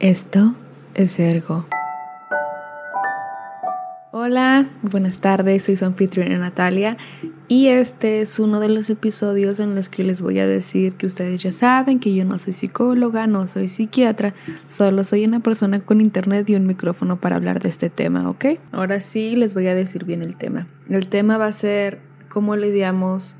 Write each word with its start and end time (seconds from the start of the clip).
Esto 0.00 0.54
es 0.94 1.18
Ergo. 1.18 1.66
Hola, 4.12 4.70
buenas 4.82 5.18
tardes, 5.18 5.64
soy 5.64 5.74
su 5.74 5.86
anfitriona 5.86 6.38
Natalia 6.38 6.96
y 7.48 7.66
este 7.66 8.20
es 8.20 8.38
uno 8.38 8.60
de 8.60 8.68
los 8.68 8.90
episodios 8.90 9.58
en 9.58 9.74
los 9.74 9.88
que 9.88 10.04
les 10.04 10.22
voy 10.22 10.38
a 10.38 10.46
decir 10.46 10.94
que 10.94 11.06
ustedes 11.06 11.42
ya 11.42 11.50
saben 11.50 11.98
que 11.98 12.14
yo 12.14 12.24
no 12.24 12.38
soy 12.38 12.52
psicóloga, 12.52 13.26
no 13.26 13.48
soy 13.48 13.66
psiquiatra, 13.66 14.34
solo 14.68 15.02
soy 15.02 15.24
una 15.24 15.40
persona 15.40 15.80
con 15.80 16.00
internet 16.00 16.48
y 16.48 16.54
un 16.54 16.68
micrófono 16.68 17.20
para 17.20 17.34
hablar 17.34 17.60
de 17.60 17.68
este 17.68 17.90
tema, 17.90 18.30
¿ok? 18.30 18.44
Ahora 18.70 19.00
sí 19.00 19.34
les 19.34 19.52
voy 19.52 19.66
a 19.66 19.74
decir 19.74 20.04
bien 20.04 20.22
el 20.22 20.36
tema. 20.36 20.68
El 20.88 21.08
tema 21.08 21.38
va 21.38 21.46
a 21.46 21.52
ser 21.52 21.98
cómo 22.28 22.54
lidiamos 22.54 23.36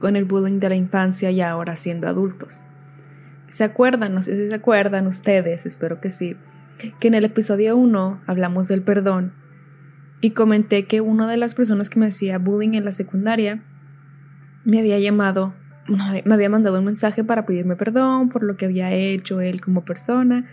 con 0.00 0.16
el 0.16 0.26
bullying 0.26 0.60
de 0.60 0.68
la 0.68 0.76
infancia 0.76 1.30
y 1.30 1.40
ahora 1.40 1.76
siendo 1.76 2.08
adultos. 2.08 2.60
¿Se 3.48 3.64
acuerdan? 3.64 4.14
No 4.14 4.22
sé 4.22 4.36
si 4.36 4.48
se 4.48 4.54
acuerdan 4.54 5.06
ustedes, 5.06 5.66
espero 5.66 6.00
que 6.00 6.10
sí, 6.10 6.36
que 6.98 7.08
en 7.08 7.14
el 7.14 7.24
episodio 7.24 7.76
1 7.76 8.22
hablamos 8.26 8.68
del 8.68 8.82
perdón 8.82 9.32
y 10.20 10.30
comenté 10.30 10.86
que 10.86 11.00
una 11.00 11.28
de 11.28 11.36
las 11.36 11.54
personas 11.54 11.90
que 11.90 12.00
me 12.00 12.06
hacía 12.06 12.38
bullying 12.38 12.74
en 12.74 12.84
la 12.84 12.92
secundaria 12.92 13.62
me 14.64 14.80
había 14.80 14.98
llamado, 14.98 15.54
me 16.24 16.34
había 16.34 16.50
mandado 16.50 16.80
un 16.80 16.86
mensaje 16.86 17.22
para 17.22 17.46
pedirme 17.46 17.76
perdón 17.76 18.28
por 18.28 18.42
lo 18.42 18.56
que 18.56 18.64
había 18.64 18.92
hecho 18.92 19.40
él 19.40 19.60
como 19.60 19.84
persona. 19.84 20.48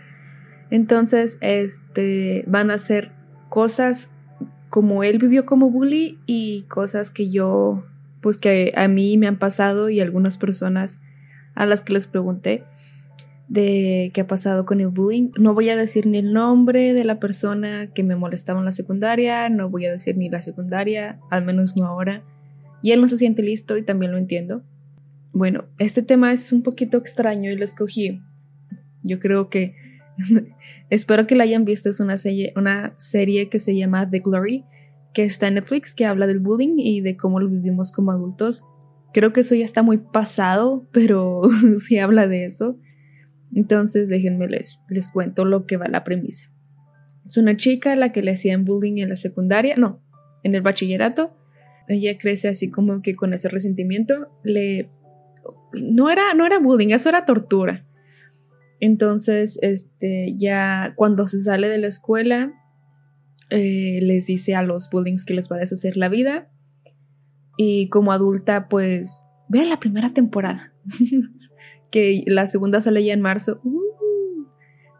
Entonces, 0.70 1.38
este, 1.40 2.44
van 2.46 2.70
a 2.70 2.78
ser 2.78 3.10
cosas 3.48 4.10
como 4.70 5.04
él 5.04 5.18
vivió 5.18 5.46
como 5.46 5.70
bully 5.70 6.18
y 6.26 6.62
cosas 6.68 7.10
que 7.10 7.30
yo, 7.30 7.84
pues 8.20 8.36
que 8.36 8.72
a 8.76 8.88
mí 8.88 9.16
me 9.18 9.26
han 9.26 9.38
pasado 9.38 9.88
y 9.88 10.00
algunas 10.00 10.38
personas 10.38 11.00
a 11.54 11.66
las 11.66 11.82
que 11.82 11.92
les 11.92 12.06
pregunté 12.06 12.64
de 13.48 14.10
qué 14.14 14.22
ha 14.22 14.26
pasado 14.26 14.64
con 14.64 14.80
el 14.80 14.88
bullying. 14.88 15.30
No 15.38 15.54
voy 15.54 15.68
a 15.68 15.76
decir 15.76 16.06
ni 16.06 16.18
el 16.18 16.32
nombre 16.32 16.94
de 16.94 17.04
la 17.04 17.18
persona 17.18 17.90
que 17.92 18.02
me 18.02 18.16
molestaba 18.16 18.58
en 18.58 18.64
la 18.64 18.72
secundaria, 18.72 19.48
no 19.48 19.68
voy 19.68 19.86
a 19.86 19.92
decir 19.92 20.16
ni 20.16 20.28
la 20.28 20.42
secundaria, 20.42 21.20
al 21.30 21.44
menos 21.44 21.76
no 21.76 21.86
ahora. 21.86 22.22
Y 22.82 22.92
él 22.92 23.00
no 23.00 23.08
se 23.08 23.16
siente 23.16 23.42
listo 23.42 23.76
y 23.76 23.82
también 23.82 24.12
lo 24.12 24.18
entiendo. 24.18 24.62
Bueno, 25.32 25.64
este 25.78 26.02
tema 26.02 26.32
es 26.32 26.52
un 26.52 26.62
poquito 26.62 26.96
extraño 26.98 27.50
y 27.50 27.56
lo 27.56 27.64
escogí. 27.64 28.20
Yo 29.02 29.18
creo 29.18 29.48
que 29.48 29.74
espero 30.90 31.26
que 31.26 31.34
la 31.34 31.44
hayan 31.44 31.64
visto. 31.64 31.88
Es 31.88 32.00
una 32.00 32.16
serie, 32.16 32.52
una 32.56 32.94
serie 32.98 33.48
que 33.48 33.58
se 33.58 33.76
llama 33.76 34.08
The 34.08 34.20
Glory, 34.20 34.64
que 35.12 35.24
está 35.24 35.48
en 35.48 35.54
Netflix, 35.54 35.94
que 35.94 36.06
habla 36.06 36.26
del 36.26 36.40
bullying 36.40 36.78
y 36.78 37.00
de 37.00 37.16
cómo 37.16 37.40
lo 37.40 37.48
vivimos 37.48 37.92
como 37.92 38.12
adultos. 38.12 38.64
Creo 39.12 39.32
que 39.32 39.40
eso 39.40 39.54
ya 39.54 39.64
está 39.64 39.82
muy 39.82 39.98
pasado, 39.98 40.86
pero 40.92 41.42
sí 41.78 41.98
habla 41.98 42.26
de 42.26 42.44
eso. 42.44 42.78
Entonces, 43.54 44.08
déjenme 44.08 44.48
les, 44.48 44.80
les 44.88 45.08
cuento 45.08 45.44
lo 45.44 45.66
que 45.66 45.76
va 45.76 45.88
la 45.88 46.04
premisa. 46.04 46.50
Es 47.24 47.36
una 47.36 47.56
chica 47.56 47.96
la 47.96 48.12
que 48.12 48.22
le 48.22 48.32
hacían 48.32 48.64
bullying 48.64 48.98
en 48.98 49.08
la 49.08 49.16
secundaria, 49.16 49.76
no, 49.76 50.02
en 50.42 50.54
el 50.54 50.62
bachillerato. 50.62 51.36
Ella 51.88 52.18
crece 52.18 52.48
así 52.48 52.70
como 52.70 53.02
que 53.02 53.14
con 53.14 53.32
ese 53.32 53.48
resentimiento 53.48 54.28
le 54.42 54.90
no 55.74 56.10
era 56.10 56.34
no 56.34 56.46
era 56.46 56.58
bullying, 56.58 56.88
eso 56.88 57.08
era 57.08 57.24
tortura. 57.24 57.86
Entonces, 58.80 59.58
este 59.62 60.34
ya 60.36 60.94
cuando 60.96 61.26
se 61.26 61.40
sale 61.40 61.68
de 61.68 61.78
la 61.78 61.86
escuela 61.86 62.52
eh, 63.50 64.00
les 64.02 64.26
dice 64.26 64.54
a 64.54 64.62
los 64.62 64.90
bullings 64.90 65.24
que 65.24 65.34
les 65.34 65.50
va 65.50 65.56
a 65.56 65.60
deshacer 65.60 65.96
la 65.96 66.08
vida 66.08 66.50
y 67.56 67.88
como 67.88 68.12
adulta 68.12 68.68
pues 68.68 69.22
vean 69.48 69.68
la 69.68 69.80
primera 69.80 70.12
temporada. 70.12 70.72
que 71.94 72.24
la 72.26 72.48
segunda 72.48 72.80
sale 72.80 73.04
ya 73.04 73.12
en 73.12 73.20
marzo. 73.20 73.60
Uh, 73.62 74.46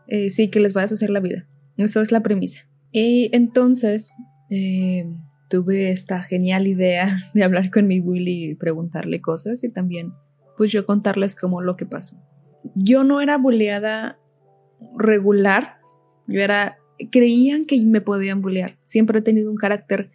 eh, 0.06 0.30
sí, 0.30 0.48
que 0.48 0.60
les 0.60 0.76
va 0.76 0.82
a 0.82 0.84
deshacer 0.84 1.10
la 1.10 1.18
vida. 1.18 1.44
Eso 1.76 2.00
es 2.00 2.12
la 2.12 2.22
premisa. 2.22 2.68
Y 2.92 3.30
entonces 3.32 4.12
eh, 4.48 5.04
tuve 5.50 5.90
esta 5.90 6.22
genial 6.22 6.68
idea 6.68 7.18
de 7.34 7.42
hablar 7.42 7.72
con 7.72 7.88
mi 7.88 7.98
Willy 7.98 8.50
y 8.50 8.54
preguntarle 8.54 9.20
cosas 9.20 9.64
y 9.64 9.70
también 9.70 10.12
pues 10.56 10.70
yo 10.70 10.86
contarles 10.86 11.34
cómo 11.34 11.62
lo 11.62 11.74
que 11.74 11.84
pasó. 11.84 12.16
Yo 12.76 13.02
no 13.02 13.20
era 13.20 13.38
bulleada 13.38 14.20
regular, 14.96 15.78
yo 16.28 16.42
era, 16.42 16.78
creían 17.10 17.64
que 17.64 17.84
me 17.84 18.02
podían 18.02 18.40
bullear. 18.40 18.78
Siempre 18.84 19.18
he 19.18 19.22
tenido 19.22 19.50
un 19.50 19.56
carácter 19.56 20.12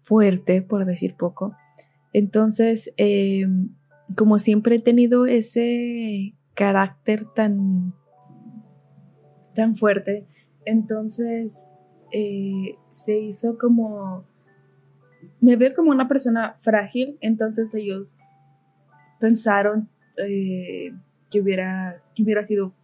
fuerte, 0.00 0.62
por 0.62 0.86
decir 0.86 1.16
poco. 1.18 1.54
Entonces, 2.14 2.94
eh, 2.96 3.46
como 4.16 4.38
siempre 4.38 4.76
he 4.76 4.80
tenido 4.80 5.26
ese 5.26 6.34
carácter 6.54 7.26
tan, 7.34 7.94
tan 9.54 9.76
fuerte, 9.76 10.26
entonces 10.64 11.66
eh, 12.12 12.76
se 12.90 13.18
hizo 13.18 13.58
como, 13.58 14.24
me 15.40 15.56
veo 15.56 15.74
como 15.74 15.90
una 15.90 16.08
persona 16.08 16.56
frágil, 16.60 17.18
entonces 17.20 17.74
ellos 17.74 18.16
pensaron 19.18 19.88
eh, 20.18 20.92
que, 21.30 21.40
hubiera, 21.40 22.00
que 22.14 22.22
hubiera 22.22 22.44
sido 22.44 22.74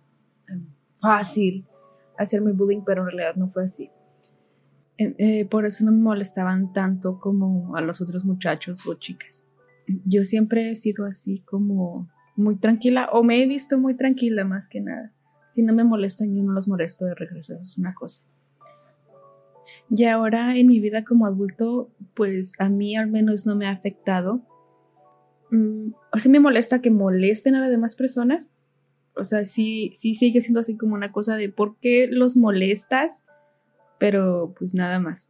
em, 0.48 0.66
fácil 0.96 1.66
hacerme 2.18 2.52
bullying, 2.52 2.82
pero 2.84 3.02
en 3.02 3.08
realidad 3.08 3.36
no 3.36 3.50
fue 3.50 3.64
así. 3.64 3.90
Eh, 4.98 5.46
por 5.46 5.64
eso 5.64 5.82
no 5.82 5.92
me 5.92 6.02
molestaban 6.02 6.74
tanto 6.74 7.18
como 7.18 7.74
a 7.74 7.80
los 7.80 8.02
otros 8.02 8.22
muchachos 8.26 8.86
o 8.86 8.92
chicas 8.94 9.46
yo 10.04 10.24
siempre 10.24 10.70
he 10.70 10.74
sido 10.74 11.04
así 11.04 11.40
como 11.40 12.08
muy 12.36 12.56
tranquila 12.56 13.08
o 13.12 13.22
me 13.22 13.42
he 13.42 13.46
visto 13.46 13.78
muy 13.78 13.94
tranquila 13.94 14.44
más 14.44 14.68
que 14.68 14.80
nada. 14.80 15.12
Si 15.48 15.62
no 15.62 15.72
me 15.72 15.84
molestan, 15.84 16.34
yo 16.34 16.42
no 16.42 16.52
los 16.52 16.68
molesto 16.68 17.04
de 17.04 17.14
regreso, 17.14 17.54
eso 17.54 17.62
es 17.62 17.78
una 17.78 17.94
cosa. 17.94 18.24
Y 19.88 20.04
ahora 20.04 20.56
en 20.56 20.66
mi 20.66 20.80
vida 20.80 21.04
como 21.04 21.26
adulto, 21.26 21.90
pues 22.14 22.54
a 22.58 22.68
mí 22.68 22.96
al 22.96 23.08
menos 23.08 23.46
no 23.46 23.56
me 23.56 23.66
ha 23.66 23.70
afectado. 23.70 24.42
Mm, 25.50 25.92
o 26.12 26.18
sea, 26.18 26.30
me 26.30 26.40
molesta 26.40 26.80
que 26.80 26.90
molesten 26.90 27.54
a 27.54 27.60
las 27.60 27.70
demás 27.70 27.94
personas. 27.96 28.50
O 29.16 29.24
sea, 29.24 29.44
sí, 29.44 29.90
sí 29.94 30.14
sigue 30.14 30.40
siendo 30.40 30.60
así 30.60 30.76
como 30.76 30.94
una 30.94 31.12
cosa 31.12 31.36
de 31.36 31.48
por 31.48 31.76
qué 31.80 32.08
los 32.10 32.36
molestas, 32.36 33.24
pero 33.98 34.54
pues 34.58 34.74
nada 34.74 35.00
más. 35.00 35.28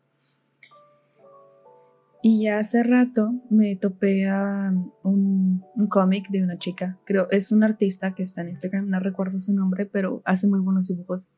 Y 2.22 2.42
ya 2.42 2.58
hace 2.58 2.82
rato 2.82 3.32
me 3.48 3.76
topé 3.76 4.28
a 4.28 4.74
un, 5.02 5.64
cómic 5.88 6.28
de 6.28 6.42
una 6.42 6.58
chica, 6.58 6.98
creo, 7.04 7.30
es 7.30 7.50
una 7.50 7.66
artista 7.66 8.14
que 8.14 8.22
está 8.22 8.42
en 8.42 8.50
Instagram, 8.50 8.90
no 8.90 9.00
recuerdo 9.00 9.40
su 9.40 9.54
nombre, 9.54 9.86
pero 9.86 10.20
hace 10.26 10.46
muy 10.46 10.60
buenos 10.60 10.88
dibujos. 10.88 11.32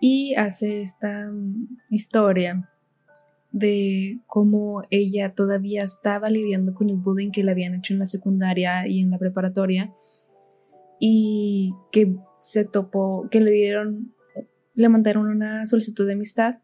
Y 0.00 0.34
hace 0.36 0.82
esta 0.82 1.28
mm, 1.30 1.78
historia 1.90 2.70
de 3.50 4.20
cómo 4.28 4.82
ella 4.90 5.34
todavía 5.34 5.82
estaba 5.82 6.30
lidiando 6.30 6.72
con 6.72 6.88
el 6.88 6.96
bullying 6.96 7.32
que 7.32 7.42
le 7.42 7.50
habían 7.50 7.74
hecho 7.74 7.92
en 7.92 7.98
la 7.98 8.06
secundaria 8.06 8.86
y 8.86 9.00
en 9.00 9.10
la 9.10 9.18
preparatoria. 9.18 9.92
Y 11.00 11.74
que 11.90 12.14
se 12.40 12.64
topó, 12.64 13.28
que 13.30 13.40
le 13.40 13.50
dieron, 13.50 14.14
le 14.74 14.88
mandaron 14.88 15.26
una 15.26 15.66
solicitud 15.66 16.06
de 16.06 16.12
amistad 16.12 16.58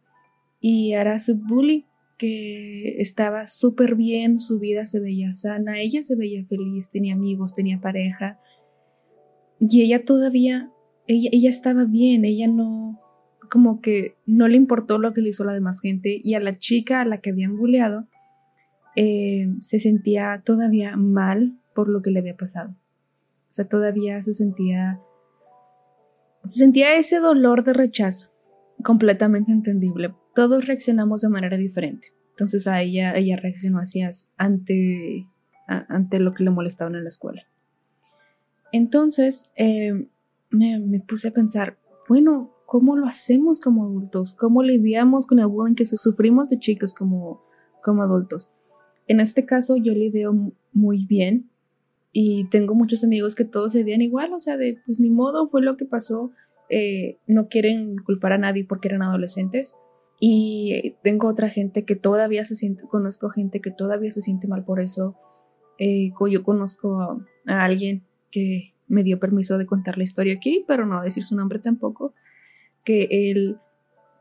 y 0.60 0.92
era 0.92 1.18
su 1.18 1.36
bully 1.36 1.86
que 2.16 3.00
estaba 3.00 3.46
súper 3.46 3.94
bien, 3.94 4.38
su 4.38 4.58
vida 4.58 4.84
se 4.84 5.00
veía 5.00 5.32
sana, 5.32 5.80
ella 5.80 6.02
se 6.02 6.16
veía 6.16 6.44
feliz, 6.46 6.88
tenía 6.88 7.14
amigos, 7.14 7.54
tenía 7.54 7.80
pareja. 7.80 8.38
Y 9.60 9.82
ella 9.82 10.04
todavía, 10.04 10.70
ella, 11.06 11.48
estaba 11.48 11.84
bien, 11.84 12.24
ella 12.24 12.48
no, 12.48 13.00
como 13.50 13.80
que 13.80 14.16
no 14.26 14.48
le 14.48 14.56
importó 14.56 14.98
lo 14.98 15.12
que 15.12 15.20
le 15.20 15.30
hizo 15.30 15.44
la 15.44 15.52
demás 15.52 15.80
gente. 15.80 16.20
Y 16.22 16.34
a 16.34 16.40
la 16.40 16.56
chica 16.56 17.00
a 17.00 17.04
la 17.04 17.18
que 17.18 17.30
habían 17.30 17.56
bulleado, 17.56 18.06
eh, 18.96 19.48
se 19.60 19.78
sentía 19.78 20.42
todavía 20.44 20.96
mal 20.96 21.58
por 21.74 21.88
lo 21.88 22.02
que 22.02 22.10
le 22.10 22.20
había 22.20 22.36
pasado. 22.36 22.70
O 23.50 23.52
sea, 23.52 23.68
todavía 23.68 24.22
se 24.22 24.34
sentía, 24.34 25.00
se 26.44 26.58
sentía 26.58 26.96
ese 26.96 27.18
dolor 27.18 27.64
de 27.64 27.72
rechazo, 27.72 28.30
completamente 28.82 29.52
entendible 29.52 30.14
todos 30.36 30.66
reaccionamos 30.66 31.22
de 31.22 31.30
manera 31.30 31.56
diferente. 31.56 32.12
Entonces 32.36 32.66
a 32.66 32.82
ella, 32.82 33.16
ella 33.16 33.36
reaccionó 33.36 33.78
así 33.78 34.02
ante, 34.36 35.26
ante 35.66 36.20
lo 36.20 36.34
que 36.34 36.44
le 36.44 36.50
molestaba 36.50 36.90
en 36.90 37.02
la 37.02 37.08
escuela. 37.08 37.44
Entonces 38.72 39.44
eh, 39.56 40.06
me, 40.50 41.00
puse 41.00 41.28
a 41.28 41.30
pensar, 41.30 41.78
bueno, 42.10 42.52
¿cómo 42.66 42.94
lo 42.94 43.06
hacemos 43.06 43.58
como 43.58 43.84
adultos? 43.84 44.34
¿Cómo 44.34 44.62
lidiamos 44.62 45.24
con 45.26 45.38
el 45.38 45.46
bullying 45.46 45.76
que 45.76 45.86
sufrimos 45.86 46.50
de 46.50 46.58
chicos 46.58 46.92
como, 46.92 47.42
como 47.82 48.02
adultos? 48.02 48.52
En 49.06 49.20
este 49.20 49.46
caso 49.46 49.78
yo 49.78 49.94
lidio 49.94 50.52
muy 50.74 51.06
bien 51.06 51.48
y 52.12 52.50
tengo 52.50 52.74
muchos 52.74 53.02
amigos 53.02 53.34
que 53.34 53.46
todos 53.46 53.74
lidian 53.74 54.02
igual, 54.02 54.34
o 54.34 54.40
sea, 54.40 54.58
de 54.58 54.78
pues 54.84 55.00
ni 55.00 55.08
modo, 55.08 55.48
fue 55.48 55.62
lo 55.62 55.78
que 55.78 55.86
pasó, 55.86 56.32
eh, 56.68 57.18
no 57.26 57.48
quieren 57.48 57.96
culpar 57.96 58.34
a 58.34 58.38
nadie 58.38 58.66
porque 58.66 58.88
eran 58.88 59.00
adolescentes 59.00 59.74
y 60.18 60.94
tengo 61.02 61.28
otra 61.28 61.48
gente 61.48 61.84
que 61.84 61.94
todavía 61.94 62.44
se 62.44 62.56
siente, 62.56 62.84
conozco 62.84 63.28
gente 63.28 63.60
que 63.60 63.70
todavía 63.70 64.10
se 64.10 64.22
siente 64.22 64.48
mal 64.48 64.64
por 64.64 64.80
eso. 64.80 65.16
Eh, 65.78 66.10
yo 66.30 66.42
conozco 66.42 67.00
a, 67.46 67.64
alguien 67.64 68.06
que 68.30 68.74
me 68.88 69.02
dio 69.02 69.18
permiso 69.18 69.58
de 69.58 69.66
contar 69.66 69.98
la 69.98 70.04
historia 70.04 70.34
aquí, 70.34 70.64
pero 70.66 70.86
no 70.86 71.02
decir 71.02 71.24
su 71.24 71.36
nombre 71.36 71.58
tampoco, 71.58 72.14
que 72.82 73.08
él 73.10 73.58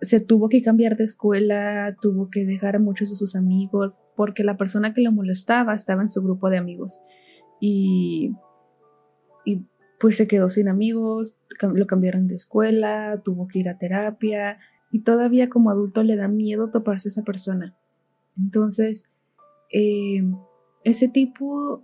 se 0.02 0.20
tuvo 0.20 0.50
que 0.50 0.62
cambiar 0.62 0.98
de 0.98 1.06
escuela, 1.06 1.96
tuvo 2.02 2.30
que 2.30 2.46
dejar 2.46 2.76
a 2.76 2.80
muchos 2.80 3.10
de 3.10 3.16
sus 3.16 3.36
amigos, 3.36 4.02
porque 4.18 4.44
la 4.44 4.58
persona 4.58 4.94
que 4.94 5.02
lo 5.02 5.14
molestaba 5.14 5.74
estaba 5.74 6.02
en 6.02 6.10
su 6.10 6.22
grupo 6.22 6.50
de 6.50 6.58
amigos. 6.58 7.02
Y, 7.62 8.34
y 9.46 9.66
pues 10.00 10.18
se 10.18 10.28
quedó 10.28 10.50
sin 10.50 10.68
amigos, 10.68 11.40
lo 11.62 11.88
cambiaron 11.88 12.28
de 12.28 12.36
escuela, 12.36 13.22
tuvo 13.24 13.48
que 13.48 13.60
ir 13.60 13.70
a 13.70 13.78
terapia, 13.78 14.60
y 14.96 15.00
todavía 15.00 15.50
como 15.50 15.72
adulto 15.72 16.04
le 16.04 16.16
da 16.16 16.30
miedo 16.30 16.70
toparse 16.70 17.10
a 17.10 17.12
esa 17.12 17.24
persona. 17.24 17.76
Entonces, 18.38 19.04
eh, 19.70 20.24
ese 20.86 21.10
tipo 21.10 21.84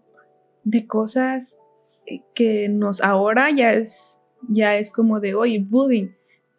de 0.63 0.87
cosas 0.87 1.57
eh, 2.05 2.21
que 2.33 2.69
nos 2.69 3.01
ahora 3.01 3.51
ya 3.51 3.73
es, 3.73 4.21
ya 4.47 4.77
es 4.77 4.91
como 4.91 5.19
de, 5.19 5.35
oye, 5.35 5.59
bullying 5.59 6.11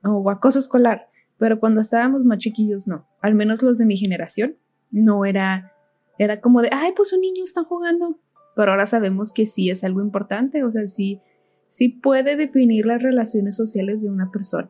o 0.04 0.28
acoso 0.30 0.58
escolar, 0.58 1.08
pero 1.38 1.58
cuando 1.58 1.80
estábamos 1.80 2.22
más 2.26 2.36
chiquillos 2.36 2.86
no, 2.86 3.08
al 3.22 3.34
menos 3.34 3.62
los 3.62 3.78
de 3.78 3.86
mi 3.86 3.96
generación, 3.96 4.58
no 4.90 5.24
era, 5.24 5.72
era 6.18 6.42
como 6.42 6.60
de, 6.60 6.68
ay, 6.70 6.92
pues 6.94 7.14
un 7.14 7.22
niño 7.22 7.44
está 7.44 7.64
jugando, 7.64 8.18
pero 8.54 8.72
ahora 8.72 8.84
sabemos 8.84 9.32
que 9.32 9.46
sí 9.46 9.70
es 9.70 9.84
algo 9.84 10.02
importante, 10.02 10.64
o 10.64 10.70
sea, 10.70 10.86
sí, 10.86 11.22
sí 11.66 11.88
puede 11.88 12.36
definir 12.36 12.84
las 12.84 13.02
relaciones 13.02 13.56
sociales 13.56 14.02
de 14.02 14.10
una 14.10 14.30
persona. 14.30 14.68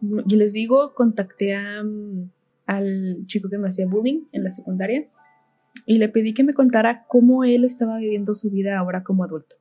Y 0.00 0.36
les 0.36 0.52
digo, 0.52 0.94
contacté 0.94 1.54
a, 1.54 1.82
mm, 1.82 2.30
al 2.66 3.24
chico 3.26 3.48
que 3.48 3.58
me 3.58 3.68
hacía 3.68 3.86
bullying 3.86 4.24
en 4.32 4.44
la 4.44 4.50
secundaria 4.50 5.08
y 5.84 5.98
le 5.98 6.08
pedí 6.08 6.34
que 6.34 6.44
me 6.44 6.54
contara 6.54 7.04
cómo 7.08 7.44
él 7.44 7.64
estaba 7.64 7.98
viviendo 7.98 8.34
su 8.34 8.50
vida 8.50 8.78
ahora 8.78 9.02
como 9.02 9.24
adulto. 9.24 9.56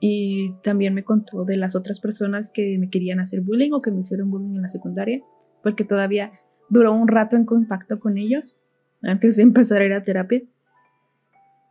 Y 0.00 0.54
también 0.62 0.92
me 0.94 1.04
contó 1.04 1.44
de 1.44 1.56
las 1.56 1.74
otras 1.74 2.00
personas 2.00 2.50
que 2.50 2.78
me 2.78 2.90
querían 2.90 3.20
hacer 3.20 3.40
bullying 3.40 3.72
o 3.72 3.80
que 3.80 3.90
me 3.90 4.00
hicieron 4.00 4.30
bullying 4.30 4.56
en 4.56 4.62
la 4.62 4.68
secundaria, 4.68 5.22
porque 5.62 5.84
todavía 5.84 6.32
duró 6.68 6.92
un 6.92 7.08
rato 7.08 7.36
en 7.36 7.44
contacto 7.44 7.98
con 8.00 8.18
ellos 8.18 8.58
antes 9.02 9.36
de 9.36 9.42
empezar 9.44 9.80
a 9.80 9.86
ir 9.86 9.92
a 9.92 10.04
terapia. 10.04 10.42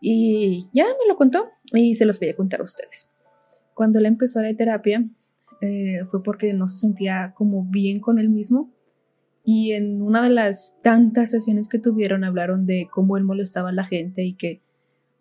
Y 0.02 0.68
ya 0.74 0.86
me 0.86 1.08
lo 1.08 1.16
contó 1.16 1.50
y 1.74 1.96
se 1.96 2.06
los 2.06 2.20
voy 2.20 2.30
a 2.30 2.36
contar 2.36 2.62
a 2.62 2.64
ustedes. 2.64 3.10
Cuando 3.74 4.00
él 4.00 4.06
empezó 4.06 4.40
a 4.40 4.50
ir 4.50 4.56
a 4.56 4.58
terapia 4.58 5.06
eh, 5.66 6.04
fue 6.08 6.22
porque 6.22 6.54
no 6.54 6.68
se 6.68 6.76
sentía 6.76 7.34
como 7.38 7.64
bien 7.64 8.02
con 8.02 8.20
él 8.20 8.30
mismo 8.30 8.74
y 9.46 9.72
en 9.72 10.02
una 10.02 10.22
de 10.22 10.30
las 10.30 10.78
tantas 10.84 11.32
sesiones 11.32 11.70
que 11.70 11.80
tuvieron 11.80 12.26
hablaron 12.26 12.66
de 12.66 12.90
cómo 12.92 13.16
él 13.16 13.24
molestaba 13.24 13.70
a 13.70 13.74
la 13.74 13.86
gente 13.86 14.24
y 14.24 14.34
que 14.34 14.62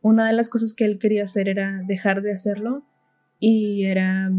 una 0.00 0.26
de 0.26 0.32
las 0.32 0.48
cosas 0.48 0.74
que 0.74 0.84
él 0.84 0.98
quería 0.98 1.22
hacer 1.22 1.48
era 1.48 1.82
dejar 1.86 2.22
de 2.22 2.32
hacerlo 2.32 2.84
y 3.38 3.84
era 3.84 4.32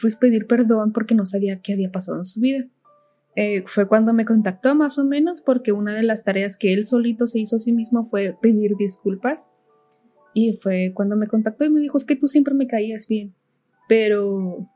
pues 0.00 0.16
pedir 0.16 0.46
perdón 0.46 0.94
porque 0.94 1.14
no 1.14 1.26
sabía 1.26 1.60
qué 1.60 1.74
había 1.74 1.92
pasado 1.92 2.20
en 2.20 2.24
su 2.24 2.40
vida. 2.40 2.64
Eh, 3.36 3.62
fue 3.66 3.86
cuando 3.86 4.14
me 4.14 4.24
contactó 4.24 4.74
más 4.74 4.98
o 4.98 5.04
menos 5.04 5.42
porque 5.42 5.72
una 5.72 5.94
de 5.94 6.04
las 6.04 6.24
tareas 6.24 6.56
que 6.56 6.72
él 6.72 6.86
solito 6.86 7.26
se 7.26 7.38
hizo 7.38 7.56
a 7.56 7.60
sí 7.60 7.72
mismo 7.72 8.06
fue 8.06 8.34
pedir 8.40 8.76
disculpas 8.78 9.50
y 10.32 10.54
fue 10.54 10.92
cuando 10.94 11.16
me 11.16 11.26
contactó 11.26 11.66
y 11.66 11.70
me 11.70 11.80
dijo 11.80 11.98
es 11.98 12.06
que 12.06 12.16
tú 12.16 12.28
siempre 12.28 12.54
me 12.54 12.66
caías 12.66 13.06
bien 13.06 13.34
pero 13.90 14.69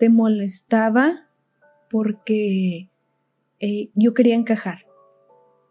te 0.00 0.08
molestaba 0.08 1.28
porque 1.90 2.88
eh, 3.60 3.90
yo 3.94 4.14
quería 4.14 4.34
encajar. 4.34 4.86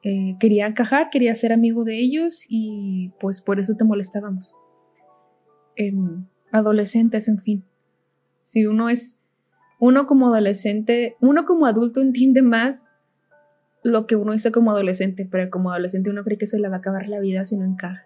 Eh, 0.04 0.36
quería 0.40 0.68
encajar, 0.68 1.10
quería 1.10 1.34
ser 1.34 1.52
amigo 1.52 1.84
de 1.84 2.00
ellos 2.00 2.46
y 2.48 3.12
pues 3.20 3.42
por 3.42 3.60
eso 3.60 3.76
te 3.76 3.84
molestábamos. 3.84 4.54
Em, 5.76 6.28
adolescentes, 6.52 7.28
en 7.28 7.40
fin. 7.40 7.66
Si 8.42 8.68
uno 8.68 8.90
es, 8.90 9.20
uno 9.80 10.06
como 10.06 10.28
adolescente, 10.28 11.18
uno 11.20 11.46
como 11.46 11.66
adulto 11.66 12.00
entiende 12.02 12.44
más 12.44 12.86
lo 13.82 14.06
que 14.06 14.16
uno 14.16 14.36
hizo 14.36 14.52
como 14.52 14.72
adolescente, 14.72 15.28
pero 15.30 15.50
como 15.50 15.72
adolescente 15.72 16.12
uno 16.12 16.24
cree 16.24 16.38
que 16.38 16.46
se 16.46 16.60
le 16.60 16.70
va 16.70 16.76
a 16.76 16.80
acabar 16.80 17.10
la 17.10 17.20
vida 17.20 17.46
si 17.46 17.58
no 17.58 17.66
encaja. 17.66 18.06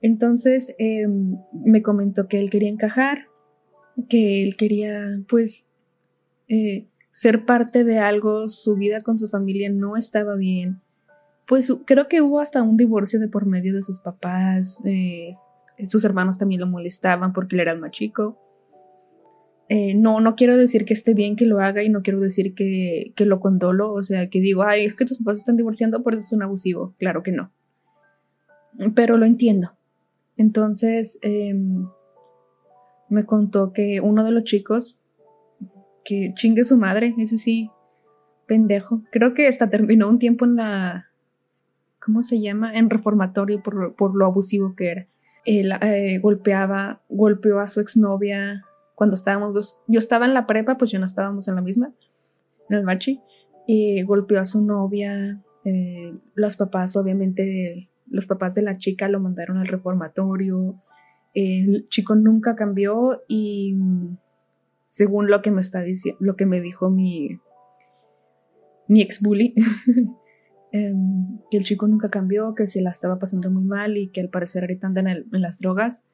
Entonces 0.00 0.74
em, 0.78 1.36
me 1.52 1.82
comentó 1.82 2.26
que 2.26 2.40
él 2.40 2.50
quería 2.50 2.68
encajar, 2.68 3.28
que 4.08 4.44
él 4.44 4.56
quería 4.56 5.20
pues 5.28 5.68
eh, 6.48 6.86
ser 7.10 7.44
parte 7.44 7.84
de 7.84 7.98
algo, 7.98 8.48
su 8.48 8.76
vida 8.76 9.00
con 9.00 9.18
su 9.18 9.28
familia 9.28 9.70
no 9.70 9.96
estaba 9.96 10.36
bien. 10.36 10.80
Pues 11.46 11.72
creo 11.86 12.08
que 12.08 12.20
hubo 12.20 12.40
hasta 12.40 12.62
un 12.62 12.76
divorcio 12.76 13.20
de 13.20 13.28
por 13.28 13.46
medio 13.46 13.74
de 13.74 13.82
sus 13.82 14.00
papás, 14.00 14.80
eh, 14.84 15.30
sus 15.86 16.04
hermanos 16.04 16.38
también 16.38 16.60
lo 16.60 16.66
molestaban 16.66 17.32
porque 17.32 17.56
él 17.56 17.60
era 17.60 17.72
el 17.72 17.80
más 17.80 17.92
chico. 17.92 18.38
Eh, 19.68 19.94
no, 19.94 20.20
no 20.20 20.36
quiero 20.36 20.56
decir 20.56 20.84
que 20.84 20.94
esté 20.94 21.14
bien 21.14 21.34
que 21.34 21.44
lo 21.44 21.60
haga 21.60 21.82
y 21.82 21.88
no 21.88 22.02
quiero 22.02 22.20
decir 22.20 22.54
que, 22.54 23.12
que 23.16 23.26
lo 23.26 23.40
condolo, 23.40 23.92
o 23.92 24.02
sea, 24.02 24.28
que 24.28 24.40
digo, 24.40 24.62
ay, 24.62 24.84
es 24.84 24.94
que 24.94 25.04
tus 25.04 25.18
papás 25.18 25.38
están 25.38 25.56
divorciando, 25.56 26.02
por 26.02 26.14
eso 26.14 26.24
es 26.24 26.32
un 26.32 26.42
abusivo. 26.42 26.94
Claro 26.98 27.22
que 27.22 27.32
no. 27.32 27.52
Pero 28.94 29.16
lo 29.16 29.26
entiendo. 29.26 29.72
Entonces, 30.36 31.18
em, 31.22 31.88
me 33.08 33.24
contó 33.24 33.72
que 33.72 34.00
uno 34.00 34.24
de 34.24 34.32
los 34.32 34.44
chicos 34.44 34.98
que 36.04 36.32
chingue 36.34 36.64
su 36.64 36.76
madre, 36.76 37.14
ese 37.18 37.38
sí, 37.38 37.70
pendejo. 38.46 39.02
Creo 39.10 39.34
que 39.34 39.48
hasta 39.48 39.68
terminó 39.68 40.08
un 40.08 40.18
tiempo 40.18 40.44
en 40.44 40.56
la, 40.56 41.10
¿cómo 42.00 42.22
se 42.22 42.40
llama? 42.40 42.72
En 42.74 42.88
reformatorio 42.88 43.62
por, 43.62 44.14
lo 44.14 44.24
abusivo 44.24 44.74
que 44.76 44.90
era. 44.90 45.06
Él 45.44 45.72
eh, 45.82 46.18
golpeaba, 46.18 47.02
golpeó 47.08 47.58
a 47.58 47.68
su 47.68 47.80
exnovia 47.80 48.64
cuando 48.94 49.16
estábamos 49.16 49.54
dos. 49.54 49.80
Yo 49.86 49.98
estaba 49.98 50.26
en 50.26 50.34
la 50.34 50.46
prepa, 50.46 50.78
pues 50.78 50.90
yo 50.90 50.98
no 50.98 51.04
estábamos 51.04 51.48
en 51.48 51.56
la 51.56 51.62
misma, 51.62 51.92
en 52.68 52.78
el 52.78 52.84
machi. 52.84 53.20
Y 53.66 54.02
golpeó 54.02 54.40
a 54.40 54.44
su 54.44 54.62
novia. 54.62 55.42
Eh, 55.64 56.14
los 56.34 56.56
papás, 56.56 56.96
obviamente, 56.96 57.90
los 58.06 58.26
papás 58.26 58.54
de 58.54 58.62
la 58.62 58.76
chica 58.78 59.08
lo 59.08 59.20
mandaron 59.20 59.58
al 59.58 59.66
reformatorio. 59.66 60.80
El 61.38 61.86
chico 61.90 62.14
nunca 62.14 62.56
cambió 62.56 63.22
y 63.28 63.76
según 64.86 65.28
lo 65.28 65.42
que 65.42 65.50
me 65.50 65.60
está 65.60 65.82
diciendo, 65.82 66.16
lo 66.18 66.34
que 66.34 66.46
me 66.46 66.62
dijo 66.62 66.88
mi, 66.88 67.38
mi 68.88 69.02
ex 69.02 69.20
bully, 69.20 69.52
em, 70.72 71.38
que 71.50 71.58
el 71.58 71.64
chico 71.64 71.86
nunca 71.88 72.08
cambió, 72.08 72.54
que 72.54 72.66
se 72.66 72.80
la 72.80 72.90
estaba 72.90 73.18
pasando 73.18 73.50
muy 73.50 73.64
mal 73.64 73.98
y 73.98 74.08
que 74.08 74.22
al 74.22 74.30
parecer 74.30 74.62
ahorita 74.62 74.86
anda 74.86 75.02
en, 75.02 75.26
las 75.30 75.58
drogas, 75.60 76.04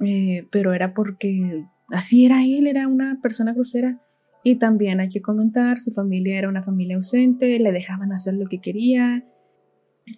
eh, 0.00 0.46
pero 0.50 0.72
era 0.72 0.94
porque 0.94 1.66
así 1.90 2.24
era 2.24 2.42
él, 2.42 2.66
era 2.66 2.88
una 2.88 3.20
persona 3.20 3.52
grosera. 3.52 4.00
Y 4.42 4.56
también 4.56 5.00
hay 5.00 5.10
que 5.10 5.20
comentar, 5.20 5.78
su 5.78 5.90
familia 5.92 6.38
era 6.38 6.48
una 6.48 6.62
familia 6.62 6.96
ausente, 6.96 7.58
le 7.58 7.72
dejaban 7.72 8.12
hacer 8.12 8.32
lo 8.32 8.46
que 8.46 8.62
quería. 8.62 9.26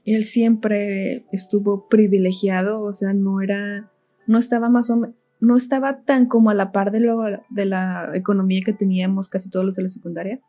Él 0.05 0.23
siempre 0.23 1.27
estuvo 1.33 1.89
privilegiado, 1.89 2.83
o 2.83 2.93
sea, 2.93 3.13
no 3.13 3.41
era, 3.41 3.91
no 4.27 4.39
estaba 4.39 4.69
más 4.69 4.91
o 4.91 5.15
no 5.41 5.57
estaba 5.57 6.03
tan 6.03 6.27
como 6.27 6.51
a 6.51 6.55
la 6.55 6.71
par 6.71 6.93
de, 6.93 7.01
lo, 7.01 7.19
de 7.49 7.65
la 7.65 8.11
economía 8.15 8.61
que 8.65 8.75
teníamos 8.75 9.29
casi 9.29 9.49
todos 9.49 9.65
los 9.65 9.75
de 9.75 9.83
la 9.83 9.89
secundaria. 9.89 10.41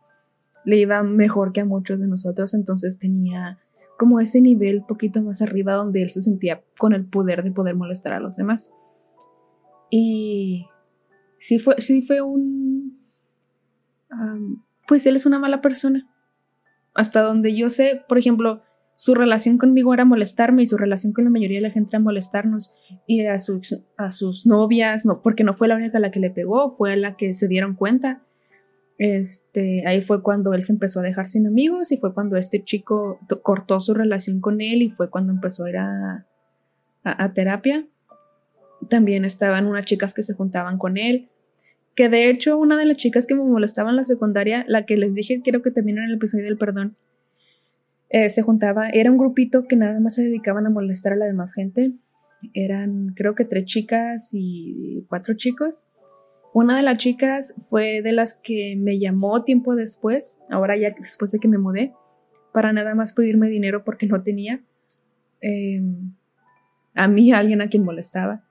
Le 0.66 0.78
iba 0.78 1.02
mejor 1.02 1.54
que 1.54 1.62
a 1.62 1.66
muchos 1.66 2.00
de 2.00 2.08
nosotros, 2.08 2.54
entonces 2.54 3.00
tenía 3.00 3.60
como 3.98 4.20
ese 4.20 4.42
nivel 4.42 4.84
poquito 4.84 5.22
más 5.22 5.42
arriba 5.42 5.76
donde 5.76 6.02
él 6.02 6.10
se 6.10 6.22
sentía 6.22 6.64
con 6.78 6.94
el 6.94 7.06
poder 7.06 7.44
de 7.44 7.52
poder 7.52 7.76
molestar 7.76 8.14
a 8.14 8.20
los 8.20 8.36
demás. 8.36 8.72
Y 9.90 10.66
sí 11.40 11.60
fue, 11.60 11.76
sí 11.80 12.02
fue 12.02 12.22
un... 12.22 13.00
pues 14.88 15.06
él 15.06 15.16
es 15.16 15.26
una 15.26 15.40
mala 15.40 15.62
persona. 15.62 16.10
Hasta 16.94 17.22
donde 17.22 17.56
yo 17.56 17.70
sé, 17.70 18.04
por 18.10 18.18
ejemplo, 18.18 18.62
su 19.02 19.16
relación 19.16 19.58
conmigo 19.58 19.96
era 19.96 20.06
molestarme 20.06 20.62
y 20.62 20.68
su 20.68 20.78
relación 20.78 21.12
con 21.12 21.24
la 21.24 21.32
mayoría 21.32 21.58
de 21.58 21.68
la 21.68 21.72
gente 21.72 21.90
era 21.96 22.00
molestarnos 22.00 22.72
y 23.08 23.26
a 23.26 23.40
sus, 23.40 23.80
a 23.98 24.12
sus 24.12 24.46
novias, 24.46 25.08
no, 25.08 25.24
porque 25.24 25.44
no 25.44 25.56
fue 25.56 25.68
la 25.68 25.76
única 25.76 25.98
a 25.98 26.02
la 26.02 26.12
que 26.12 26.20
le 26.20 26.30
pegó, 26.30 26.70
fue 26.70 26.94
a 26.94 26.96
la 26.96 27.16
que 27.16 27.34
se 27.34 27.48
dieron 27.48 27.74
cuenta. 27.74 28.22
Este, 29.00 29.88
ahí 29.88 30.04
fue 30.04 30.22
cuando 30.22 30.54
él 30.54 30.62
se 30.62 30.74
empezó 30.74 31.00
a 31.00 31.04
dejar 31.04 31.28
sin 31.30 31.48
amigos 31.48 31.92
y 31.92 31.98
fue 31.98 32.14
cuando 32.14 32.38
este 32.38 32.64
chico 32.64 33.20
cortó 33.42 33.80
su 33.80 33.96
relación 33.96 34.40
con 34.40 34.62
él 34.62 34.84
y 34.84 34.92
fue 34.92 35.10
cuando 35.10 35.34
empezó 35.34 35.66
a 35.66 35.70
ir 35.72 35.78
a, 35.78 36.28
a 37.04 37.34
terapia. 37.34 37.88
También 38.88 39.26
estaban 39.26 39.66
unas 39.66 39.86
chicas 39.86 40.14
que 40.14 40.22
se 40.22 40.36
juntaban 40.36 40.78
con 40.78 40.98
él, 40.98 41.32
que 41.96 42.08
de 42.08 42.30
hecho 42.30 42.56
una 42.56 42.78
de 42.78 42.86
las 42.86 42.98
chicas 42.98 43.26
que 43.26 43.34
me 43.34 43.42
molestaba 43.42 43.90
en 43.90 43.96
la 43.96 44.04
secundaria, 44.04 44.64
la 44.68 44.86
que 44.86 44.96
les 44.96 45.16
dije, 45.16 45.42
quiero 45.44 45.64
que 45.64 45.72
termine 45.72 46.02
en 46.02 46.10
el 46.10 46.16
episodio 46.18 46.46
del 46.46 46.60
perdón, 46.60 46.98
eh, 48.14 48.30
se 48.30 48.42
juntaba, 48.42 48.90
era 48.90 49.10
un 49.10 49.18
grupito 49.18 49.68
que 49.68 49.78
nada 49.78 49.98
más 50.02 50.16
se 50.16 50.24
dedicaban 50.24 50.66
a 50.66 50.70
molestar 50.70 51.14
a 51.14 51.16
la 51.16 51.26
demás 51.26 51.54
gente. 51.54 51.94
Eran 52.54 53.14
creo 53.16 53.36
que 53.36 53.46
tres 53.46 53.66
chicas 53.66 54.32
y 54.34 55.06
cuatro 55.08 55.36
chicos. 55.36 55.86
Una 56.54 56.76
de 56.76 56.84
las 56.84 56.98
chicas 56.98 57.56
fue 57.70 58.02
de 58.02 58.12
las 58.12 58.34
que 58.34 58.76
me 58.78 59.00
llamó 59.00 59.46
tiempo 59.46 59.76
después, 59.76 60.40
ahora 60.50 60.78
ya 60.78 60.94
después 60.98 61.32
de 61.32 61.40
que 61.40 61.48
me 61.48 61.58
mudé, 61.58 61.94
para 62.54 62.74
nada 62.74 62.96
más 62.96 63.14
pedirme 63.14 63.48
dinero 63.48 63.86
porque 63.86 64.08
no 64.08 64.22
tenía. 64.22 64.62
Em, 65.40 66.14
a 66.94 67.08
mí, 67.08 67.32
alguien 67.32 67.62
a 67.62 67.70
quien 67.70 67.86
molestaba. 67.86 68.44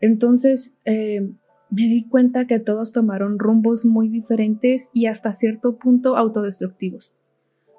Entonces 0.00 0.76
eh, 0.84 1.30
me 1.70 1.82
di 1.82 2.06
cuenta 2.06 2.46
que 2.46 2.58
todos 2.58 2.92
tomaron 2.92 3.38
rumbos 3.38 3.86
muy 3.86 4.08
diferentes 4.10 4.90
y 4.92 5.06
hasta 5.06 5.32
cierto 5.32 5.78
punto 5.78 6.18
autodestructivos. 6.18 7.16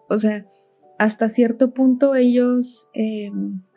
O 0.10 0.18
sea, 0.18 0.48
hasta 0.98 1.30
cierto 1.30 1.74
punto 1.74 2.16
ellos, 2.16 2.90
eh, 2.94 3.32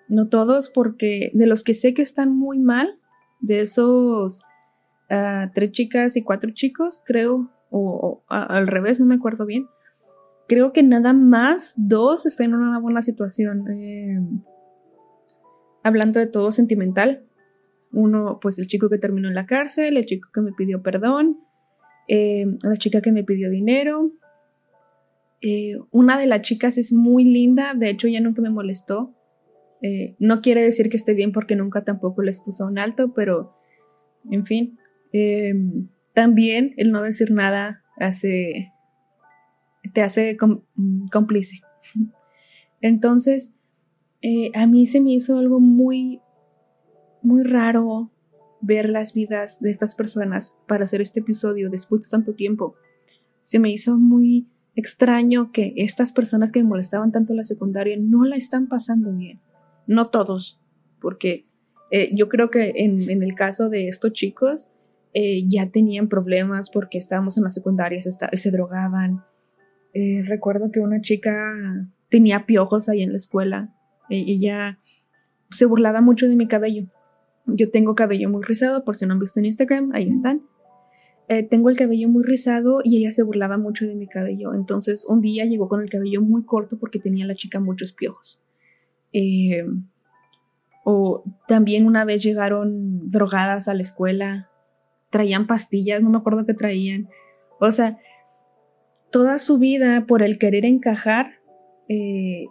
no 0.08 0.28
todos, 0.28 0.68
porque 0.70 1.30
de 1.34 1.46
los 1.46 1.64
que 1.64 1.74
sé 1.74 1.94
que 1.94 2.02
están 2.02 2.36
muy 2.36 2.58
mal, 2.58 2.98
de 3.40 3.60
esos 3.60 4.44
ah, 5.10 5.50
tres 5.54 5.72
chicas 5.72 6.16
y 6.16 6.22
cuatro 6.22 6.50
chicos, 6.52 7.02
creo, 7.04 7.50
o, 7.70 8.22
al 8.28 8.66
revés, 8.66 9.00
no 9.00 9.06
me 9.06 9.16
acuerdo 9.16 9.44
bien, 9.46 9.66
creo 10.48 10.72
que 10.72 10.82
nada 10.82 11.12
más 11.12 11.74
dos 11.76 12.26
están 12.26 12.46
en 12.46 12.54
una 12.54 12.78
buena 12.78 13.02
situación. 13.02 13.68
Eh, 13.68 14.20
hablando 15.86 16.18
de 16.18 16.26
todo 16.26 16.50
sentimental. 16.50 17.24
Uno, 17.92 18.40
pues 18.42 18.58
el 18.58 18.66
chico 18.66 18.88
que 18.88 18.98
terminó 18.98 19.28
en 19.28 19.34
la 19.34 19.46
cárcel, 19.46 19.96
el 19.96 20.04
chico 20.04 20.28
que 20.34 20.40
me 20.40 20.52
pidió 20.52 20.82
perdón, 20.82 21.38
eh, 22.08 22.44
la 22.62 22.76
chica 22.76 23.00
que 23.00 23.12
me 23.12 23.22
pidió 23.22 23.48
dinero. 23.50 24.10
Eh, 25.48 25.78
una 25.92 26.18
de 26.18 26.26
las 26.26 26.42
chicas 26.42 26.76
es 26.76 26.92
muy 26.92 27.24
linda, 27.24 27.74
de 27.74 27.90
hecho 27.90 28.08
ella 28.08 28.20
nunca 28.20 28.42
me 28.42 28.50
molestó. 28.50 29.14
no 30.18 30.40
quiere 30.40 30.62
decir 30.62 30.88
que 30.88 30.96
esté 30.96 31.14
bien 31.14 31.30
porque 31.30 31.54
nunca 31.54 31.84
tampoco 31.84 32.22
les 32.22 32.40
puso 32.40 32.66
un 32.66 32.78
alto, 32.78 33.14
pero 33.14 33.54
en 34.30 34.44
fin. 34.44 34.78
también 36.12 36.74
el 36.76 36.90
no 36.90 37.02
decir 37.02 37.30
nada 37.30 37.84
hace 37.98 38.72
te 39.92 40.02
hace 40.02 40.36
cómplice. 41.10 41.60
Entonces, 42.80 43.52
eh, 44.22 44.50
a 44.54 44.66
mí 44.66 44.86
se 44.86 45.00
me 45.00 45.12
hizo 45.12 45.38
algo 45.38 45.60
muy, 45.60 46.20
muy 47.22 47.42
raro 47.42 48.10
ver 48.60 48.88
las 48.88 49.12
vidas 49.14 49.60
de 49.60 49.70
estas 49.70 49.94
personas 49.94 50.52
para 50.66 50.84
hacer 50.84 51.00
este 51.00 51.20
episodio 51.20 51.70
después 51.70 52.02
de 52.02 52.08
tanto 52.08 52.34
tiempo. 52.34 52.74
Se 53.42 53.58
me 53.58 53.70
hizo 53.70 53.96
muy 53.96 54.48
extraño 54.76 55.50
que 55.50 55.72
estas 55.76 56.12
personas 56.12 56.52
que 56.52 56.62
molestaban 56.62 57.10
tanto 57.10 57.32
en 57.32 57.38
la 57.38 57.44
secundaria 57.44 57.96
no 57.98 58.24
la 58.24 58.36
están 58.36 58.68
pasando 58.68 59.12
bien. 59.12 59.40
No 59.86 60.04
todos, 60.04 60.60
porque 61.00 61.46
eh, 61.90 62.10
yo 62.14 62.28
creo 62.28 62.50
que 62.50 62.72
en, 62.76 63.22
el 63.22 63.34
caso 63.34 63.68
de 63.68 63.88
estos 63.88 64.12
chicos 64.12 64.68
eh, 65.14 65.44
ya 65.48 65.70
tenían 65.70 66.08
problemas 66.08 66.70
porque 66.70 66.98
estábamos 66.98 67.36
en 67.36 67.44
la 67.44 67.50
secundaria, 67.50 68.00
se, 68.00 68.10
se 68.10 68.50
drogaban, 68.50 69.24
eh, 69.98 70.22
recuerdo 70.26 70.70
que 70.70 70.80
una 70.80 71.00
chica 71.00 71.54
tenía 72.10 72.44
piojos 72.44 72.90
ahí 72.90 73.02
en 73.02 73.12
la 73.12 73.16
escuela. 73.16 73.74
Ella 74.10 74.78
se 75.50 75.64
burlaba 75.64 76.02
mucho 76.02 76.28
de 76.28 76.36
mi 76.36 76.46
cabello. 76.46 76.86
Yo 77.46 77.70
tengo 77.70 77.94
cabello 77.94 78.28
muy 78.28 78.44
rizado, 78.44 78.84
por 78.84 78.94
si 78.94 79.06
no 79.06 79.14
han 79.14 79.20
visto 79.20 79.40
en 79.40 79.46
Instagram, 79.46 79.92
ahí 79.94 80.06
están. 80.08 80.42
Eh, 81.28 81.42
tengo 81.42 81.70
el 81.70 81.76
cabello 81.76 82.08
muy 82.08 82.22
rizado 82.22 82.80
y 82.84 82.98
ella 82.98 83.10
se 83.10 83.22
burlaba 83.22 83.58
mucho 83.58 83.86
de 83.86 83.96
mi 83.96 84.06
cabello. 84.06 84.54
Entonces 84.54 85.04
un 85.06 85.20
día 85.20 85.44
llegó 85.44 85.68
con 85.68 85.82
el 85.82 85.90
cabello 85.90 86.22
muy 86.22 86.44
corto 86.44 86.78
porque 86.78 86.98
tenía 86.98 87.26
la 87.26 87.34
chica 87.34 87.58
muchos 87.58 87.92
piojos. 87.92 88.40
Eh, 89.12 89.64
o 90.84 91.24
también 91.48 91.84
una 91.86 92.04
vez 92.04 92.22
llegaron 92.22 93.10
drogadas 93.10 93.66
a 93.66 93.74
la 93.74 93.82
escuela, 93.82 94.50
traían 95.10 95.48
pastillas, 95.48 96.00
no 96.00 96.10
me 96.10 96.18
acuerdo 96.18 96.46
qué 96.46 96.54
traían. 96.54 97.08
O 97.58 97.72
sea, 97.72 97.98
toda 99.10 99.40
su 99.40 99.58
vida 99.58 100.04
por 100.06 100.22
el 100.22 100.38
querer 100.38 100.64
encajar 100.64 101.40
eh, 101.88 102.46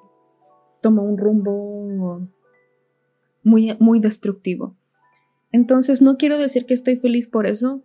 tomó 0.81 1.03
un 1.03 1.17
rumbo 1.17 2.27
muy, 3.41 3.77
muy 3.79 3.99
destructivo. 3.99 4.75
Entonces 5.53 6.01
no 6.01 6.17
quiero 6.17 6.37
decir 6.37 6.65
que 6.65 6.73
estoy 6.73 6.97
feliz 6.97 7.27
por 7.27 7.47
eso, 7.47 7.83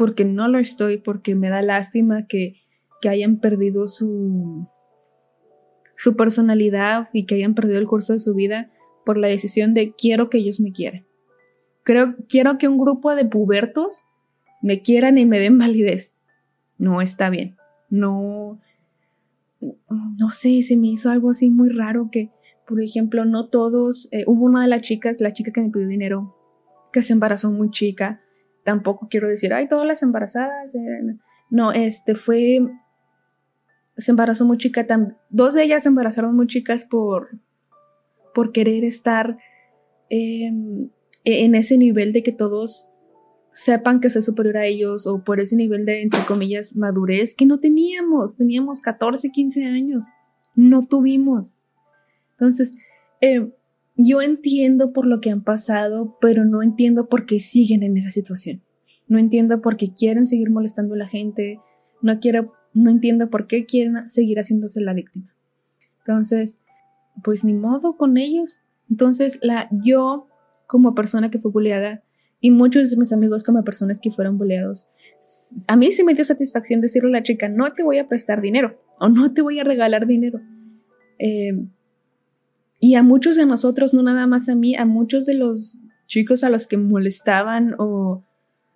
porque 0.00 0.24
no 0.24 0.48
lo 0.48 0.58
estoy, 0.58 0.96
porque 0.96 1.34
me 1.34 1.50
da 1.50 1.60
lástima 1.60 2.26
que, 2.26 2.56
hayan 3.08 3.38
perdido 3.38 3.86
su, 3.86 4.66
su 5.94 6.16
personalidad 6.16 7.08
y 7.12 7.24
que 7.24 7.34
hayan 7.36 7.54
perdido 7.54 7.78
el 7.78 7.86
curso 7.86 8.12
de 8.12 8.18
su 8.18 8.34
vida 8.34 8.70
por 9.06 9.16
la 9.16 9.28
decisión 9.28 9.72
de 9.72 9.94
quiero 9.94 10.28
que 10.28 10.38
ellos 10.38 10.60
me 10.60 10.72
quieran. 10.72 11.06
Creo, 11.82 12.14
quiero 12.28 12.58
que 12.58 12.68
un 12.68 12.78
grupo 12.78 13.14
de 13.14 13.24
pubertos 13.24 14.04
me 14.60 14.82
quieran 14.82 15.16
y 15.16 15.24
me 15.24 15.38
den 15.38 15.56
validez. 15.58 16.14
No 16.76 17.00
está 17.00 17.30
bien 17.30 17.56
no, 17.90 18.60
no 19.60 20.30
sé, 20.30 20.62
se 20.62 20.76
me 20.76 20.88
hizo 20.88 21.10
algo 21.10 21.30
así 21.30 21.50
muy 21.50 21.68
raro 21.68 22.08
que, 22.10 22.30
por 22.66 22.80
ejemplo, 22.80 23.24
no 23.24 23.48
todos, 23.48 24.08
eh, 24.12 24.24
hubo 24.26 24.46
una 24.46 24.62
de 24.62 24.68
las 24.68 24.82
chicas, 24.82 25.20
la 25.20 25.32
chica 25.32 25.52
que 25.52 25.60
me 25.60 25.70
pidió 25.70 25.88
dinero, 25.88 26.36
que 26.92 27.02
se 27.02 27.12
embarazó 27.12 27.50
muy 27.50 27.70
chica, 27.70 28.22
tampoco 28.64 29.08
quiero 29.08 29.28
decir, 29.28 29.52
ay, 29.54 29.68
todas 29.68 29.86
las 29.86 30.02
embarazadas, 30.02 30.74
eh, 30.74 31.16
no, 31.50 31.72
este 31.72 32.14
fue, 32.14 32.60
se 33.96 34.10
embarazó 34.10 34.44
muy 34.44 34.58
chica, 34.58 34.86
dos 35.28 35.54
de 35.54 35.64
ellas 35.64 35.82
se 35.82 35.88
embarazaron 35.88 36.36
muy 36.36 36.46
chicas 36.46 36.84
por, 36.84 37.40
por 38.34 38.52
querer 38.52 38.84
estar 38.84 39.38
em, 40.08 40.90
en 41.24 41.54
ese 41.54 41.76
nivel 41.76 42.12
de 42.12 42.22
que 42.22 42.32
todos 42.32 42.86
sepan 43.52 44.00
que 44.00 44.10
soy 44.10 44.22
superior 44.22 44.56
a 44.56 44.66
ellos 44.66 45.06
o 45.06 45.24
por 45.24 45.40
ese 45.40 45.56
nivel 45.56 45.84
de, 45.84 46.02
entre 46.02 46.24
comillas, 46.24 46.76
madurez 46.76 47.34
que 47.34 47.46
no 47.46 47.58
teníamos. 47.58 48.36
Teníamos 48.36 48.80
14, 48.80 49.30
15 49.30 49.64
años. 49.64 50.06
No 50.54 50.82
tuvimos. 50.82 51.54
Entonces, 52.32 52.76
eh, 53.20 53.52
yo 54.04 54.22
entiendo 54.22 54.92
por 54.92 55.06
lo 55.06 55.20
que 55.20 55.30
han 55.30 55.42
pasado, 55.42 56.16
pero 56.20 56.44
no 56.44 56.62
entiendo 56.62 57.08
por 57.08 57.26
qué 57.26 57.40
siguen 57.40 57.82
en 57.82 57.96
esa 57.96 58.10
situación. 58.10 58.62
No 59.08 59.18
entiendo 59.18 59.60
por 59.60 59.76
qué 59.76 59.92
quieren 59.92 60.26
seguir 60.26 60.50
molestando 60.50 60.94
a 60.94 60.98
la 60.98 61.08
gente. 61.08 61.60
No 62.00 62.18
quiero, 62.20 62.52
no 62.72 62.90
entiendo 62.90 63.30
por 63.30 63.46
qué 63.46 63.66
quieren 63.66 64.08
seguir 64.08 64.38
haciéndose 64.38 64.80
la 64.80 64.94
víctima. 64.94 65.34
Entonces, 65.98 66.62
pues 67.22 67.44
ni 67.44 67.52
modo 67.52 67.96
con 67.96 68.16
ellos. 68.16 68.60
Entonces, 68.88 69.38
la, 69.42 69.68
yo, 69.70 70.28
como 70.66 70.94
persona 70.94 71.30
que 71.30 71.38
fue 71.38 71.50
bulleada, 71.50 72.02
y 72.40 72.50
muchos 72.50 72.90
de 72.90 72.96
mis 72.96 73.12
amigos 73.12 73.44
como 73.44 73.62
personas 73.64 74.00
que 74.00 74.10
fueron 74.10 74.38
boleados, 74.38 74.88
a 75.68 75.76
mí 75.76 75.90
sí 75.92 76.02
me 76.04 76.14
dio 76.14 76.24
satisfacción 76.24 76.80
decirle 76.80 77.10
a 77.10 77.12
la 77.12 77.22
chica, 77.22 77.48
no 77.48 77.72
te 77.74 77.82
voy 77.82 77.98
a 77.98 78.08
prestar 78.08 78.40
dinero 78.40 78.80
o 78.98 79.08
no 79.08 79.32
te 79.32 79.42
voy 79.42 79.58
a 79.58 79.64
regalar 79.64 80.06
dinero. 80.06 80.40
Eh, 81.18 81.52
y 82.80 82.94
a 82.94 83.02
muchos 83.02 83.36
de 83.36 83.46
nosotros, 83.46 83.94
no 83.94 84.02
nada 84.02 84.26
más 84.26 84.48
a 84.48 84.54
mí, 84.54 84.74
a 84.74 84.84
muchos 84.84 85.26
de 85.26 85.34
los 85.34 85.78
chicos 86.06 86.42
a 86.42 86.50
los 86.50 86.66
que 86.66 86.76
molestaban 86.76 87.74
o 87.78 88.24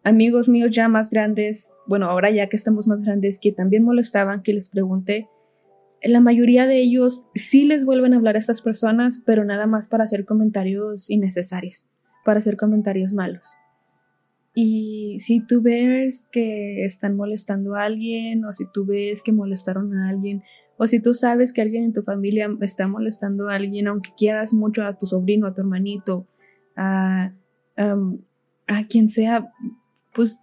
amigos 0.04 0.48
míos 0.48 0.70
ya 0.70 0.88
más 0.88 1.10
grandes, 1.10 1.72
bueno, 1.86 2.06
ahora 2.06 2.30
ya 2.30 2.48
que 2.48 2.56
estamos 2.56 2.86
más 2.86 3.02
grandes, 3.02 3.40
que 3.40 3.50
también 3.50 3.82
molestaban, 3.82 4.42
que 4.42 4.52
les 4.52 4.68
pregunté, 4.68 5.28
la 6.02 6.20
mayoría 6.20 6.66
de 6.66 6.78
ellos 6.80 7.24
sí 7.34 7.64
les 7.64 7.84
vuelven 7.84 8.12
a 8.12 8.16
hablar 8.18 8.36
a 8.36 8.38
estas 8.38 8.62
personas, 8.62 9.20
pero 9.24 9.44
nada 9.44 9.66
más 9.66 9.88
para 9.88 10.04
hacer 10.04 10.24
comentarios 10.24 11.10
innecesarios 11.10 11.86
para 12.24 12.38
hacer 12.38 12.56
comentarios 12.56 13.12
malos. 13.12 13.54
Y 14.54 15.18
si 15.20 15.40
tú 15.40 15.62
ves 15.62 16.28
que 16.30 16.84
están 16.84 17.16
molestando 17.16 17.74
a 17.74 17.84
alguien, 17.84 18.44
o 18.44 18.52
si 18.52 18.64
tú 18.72 18.86
ves 18.86 19.22
que 19.22 19.32
molestaron 19.32 19.94
a 19.94 20.08
alguien, 20.08 20.42
o 20.76 20.86
si 20.86 21.00
tú 21.00 21.14
sabes 21.14 21.52
que 21.52 21.62
alguien 21.62 21.84
en 21.84 21.92
tu 21.92 22.02
familia 22.02 22.48
está 22.60 22.88
molestando 22.88 23.48
a 23.48 23.54
alguien, 23.54 23.88
aunque 23.88 24.10
quieras 24.16 24.52
mucho 24.52 24.84
a 24.84 24.96
tu 24.96 25.06
sobrino, 25.06 25.46
a 25.46 25.54
tu 25.54 25.62
hermanito, 25.62 26.26
a, 26.76 27.32
a 27.76 28.86
quien 28.88 29.08
sea, 29.08 29.52
pues 30.14 30.38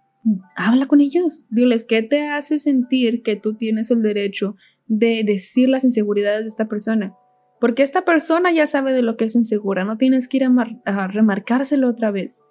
habla 0.56 0.86
con 0.86 1.00
ellos. 1.00 1.44
Diles, 1.50 1.84
¿qué 1.84 2.02
te 2.02 2.28
hace 2.28 2.58
sentir 2.58 3.22
que 3.22 3.36
tú 3.36 3.54
tienes 3.54 3.90
el 3.90 4.02
derecho 4.02 4.56
de 4.86 5.22
decir 5.24 5.68
las 5.68 5.84
inseguridades 5.84 6.42
de 6.42 6.48
esta 6.48 6.68
persona? 6.68 7.14
Porque 7.60 7.82
esta 7.82 8.04
persona 8.04 8.52
ya 8.52 8.66
sabe 8.66 8.92
de 8.92 9.02
lo 9.02 9.16
que 9.16 9.24
es 9.24 9.36
insegura, 9.36 9.84
no 9.84 9.96
tienes 9.96 10.28
que 10.28 10.38
ir 10.38 10.44
a, 10.84 11.06
remarcárselo 11.06 11.88
otra 11.88 12.10
vez. 12.10 12.42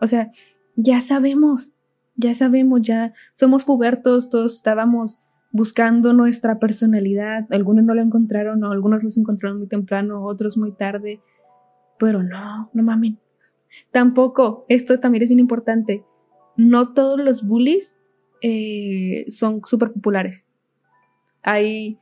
O 0.00 0.06
sea, 0.06 0.30
ya 0.76 1.00
sabemos, 1.00 1.72
ya 2.14 2.34
sabemos, 2.34 2.82
ya 2.82 3.12
somos 3.32 3.64
pubertos, 3.64 4.30
todos 4.30 4.54
estábamos 4.54 5.20
buscando 5.52 6.12
nuestra 6.12 6.58
personalidad, 6.58 7.46
algunos 7.50 7.84
no 7.84 7.94
lo 7.94 8.02
encontraron, 8.02 8.64
algunos 8.64 9.04
los 9.04 9.16
encontraron 9.18 9.58
muy 9.58 9.68
temprano, 9.68 10.24
otros 10.24 10.56
muy 10.56 10.72
tarde, 10.72 11.20
pero 11.98 12.22
no, 12.22 12.70
no 12.72 12.82
mamen. 12.82 13.18
Tampoco, 13.90 14.64
esto 14.68 14.98
también 14.98 15.22
es 15.22 15.28
bien 15.28 15.40
importante, 15.40 16.04
no 16.56 16.92
todos 16.92 17.20
los 17.20 17.46
bullies 17.46 17.96
eh, 18.42 19.24
son 19.28 19.62
súper 19.64 19.92
populares. 19.92 20.44
Hay 21.42 21.98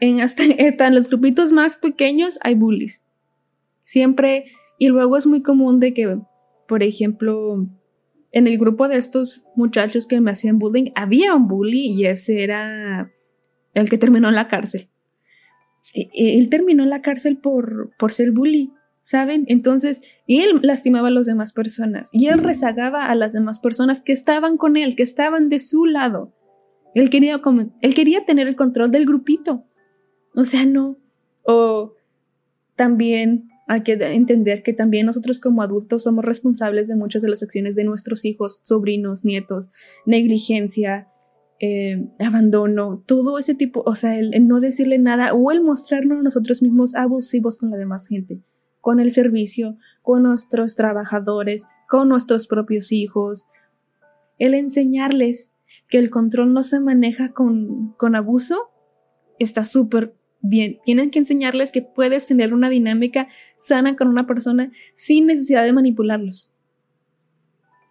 en 0.00 0.20
hasta, 0.20 0.44
en 0.44 0.94
los 0.94 1.08
grupitos 1.08 1.52
más 1.52 1.76
pequeños 1.76 2.38
hay 2.42 2.54
bullies. 2.54 3.02
Siempre, 3.82 4.46
y 4.78 4.88
luego 4.88 5.16
es 5.16 5.26
muy 5.26 5.42
común 5.42 5.80
de 5.80 5.94
que, 5.94 6.18
por 6.68 6.82
ejemplo, 6.82 7.66
en 8.32 8.46
el 8.46 8.58
grupo 8.58 8.88
de 8.88 8.96
estos 8.96 9.44
muchachos 9.56 10.06
que 10.06 10.20
me 10.20 10.30
hacían 10.30 10.58
bullying, 10.58 10.92
había 10.94 11.34
un 11.34 11.48
bully 11.48 11.88
y 11.88 12.06
ese 12.06 12.42
era 12.42 13.12
el 13.74 13.88
que 13.88 13.98
terminó 13.98 14.28
en 14.28 14.34
la 14.34 14.48
cárcel. 14.48 14.88
E, 15.94 16.10
e, 16.14 16.38
él 16.38 16.48
terminó 16.48 16.82
en 16.84 16.90
la 16.90 17.02
cárcel 17.02 17.38
por, 17.38 17.90
por 17.98 18.12
ser 18.12 18.30
bully. 18.30 18.72
¿Saben? 19.02 19.44
Entonces, 19.48 20.02
él 20.28 20.60
lastimaba 20.62 21.08
a 21.08 21.10
las 21.10 21.26
demás 21.26 21.52
personas 21.52 22.10
y 22.12 22.26
él 22.26 22.38
rezagaba 22.38 23.06
a 23.06 23.14
las 23.16 23.32
demás 23.32 23.58
personas 23.58 24.02
que 24.02 24.12
estaban 24.12 24.56
con 24.56 24.76
él, 24.76 24.94
que 24.94 25.02
estaban 25.02 25.48
de 25.48 25.58
su 25.58 25.86
lado. 25.86 26.32
Él 26.94 27.10
quería, 27.10 27.40
él 27.80 27.94
quería 27.94 28.24
tener 28.24 28.46
el 28.46 28.56
control 28.56 28.90
del 28.90 29.06
grupito. 29.06 29.64
O 30.36 30.44
sea, 30.44 30.64
no. 30.64 30.96
O 31.42 31.94
también 32.76 33.49
hay 33.70 33.84
que 33.84 33.92
entender 33.92 34.64
que 34.64 34.72
también 34.72 35.06
nosotros 35.06 35.38
como 35.38 35.62
adultos 35.62 36.02
somos 36.02 36.24
responsables 36.24 36.88
de 36.88 36.96
muchas 36.96 37.22
de 37.22 37.28
las 37.28 37.44
acciones 37.44 37.76
de 37.76 37.84
nuestros 37.84 38.24
hijos, 38.24 38.58
sobrinos, 38.64 39.24
nietos, 39.24 39.70
negligencia, 40.04 41.06
eh, 41.60 42.08
abandono, 42.18 43.04
todo 43.06 43.38
ese 43.38 43.54
tipo, 43.54 43.84
o 43.86 43.94
sea, 43.94 44.18
el, 44.18 44.32
no 44.48 44.58
decirle 44.58 44.98
nada 44.98 45.34
o 45.34 45.52
el 45.52 45.62
mostrarnos 45.62 46.20
nosotros 46.20 46.62
mismos 46.62 46.96
abusivos 46.96 47.58
con 47.58 47.70
la 47.70 47.76
demás 47.76 48.08
gente, 48.08 48.42
con 48.80 48.98
el 48.98 49.12
servicio, 49.12 49.76
con 50.02 50.24
nuestros 50.24 50.74
trabajadores, 50.74 51.68
con 51.88 52.08
nuestros 52.08 52.48
propios 52.48 52.90
hijos, 52.90 53.46
el 54.38 54.54
enseñarles 54.54 55.52
que 55.88 55.98
el 55.98 56.10
control 56.10 56.52
no 56.52 56.64
se 56.64 56.80
maneja 56.80 57.32
con, 57.32 57.92
con 57.92 58.16
abuso, 58.16 58.72
está 59.38 59.64
súper 59.64 60.16
bien. 60.40 60.78
Tienen 60.84 61.10
que 61.10 61.18
enseñarles 61.18 61.72
que 61.72 61.82
puedes 61.82 62.26
tener 62.26 62.54
una 62.54 62.70
dinámica 62.70 63.28
sana 63.58 63.96
con 63.96 64.08
una 64.08 64.26
persona 64.26 64.72
sin 64.94 65.26
necesidad 65.26 65.64
de 65.64 65.72
manipularlos. 65.72 66.52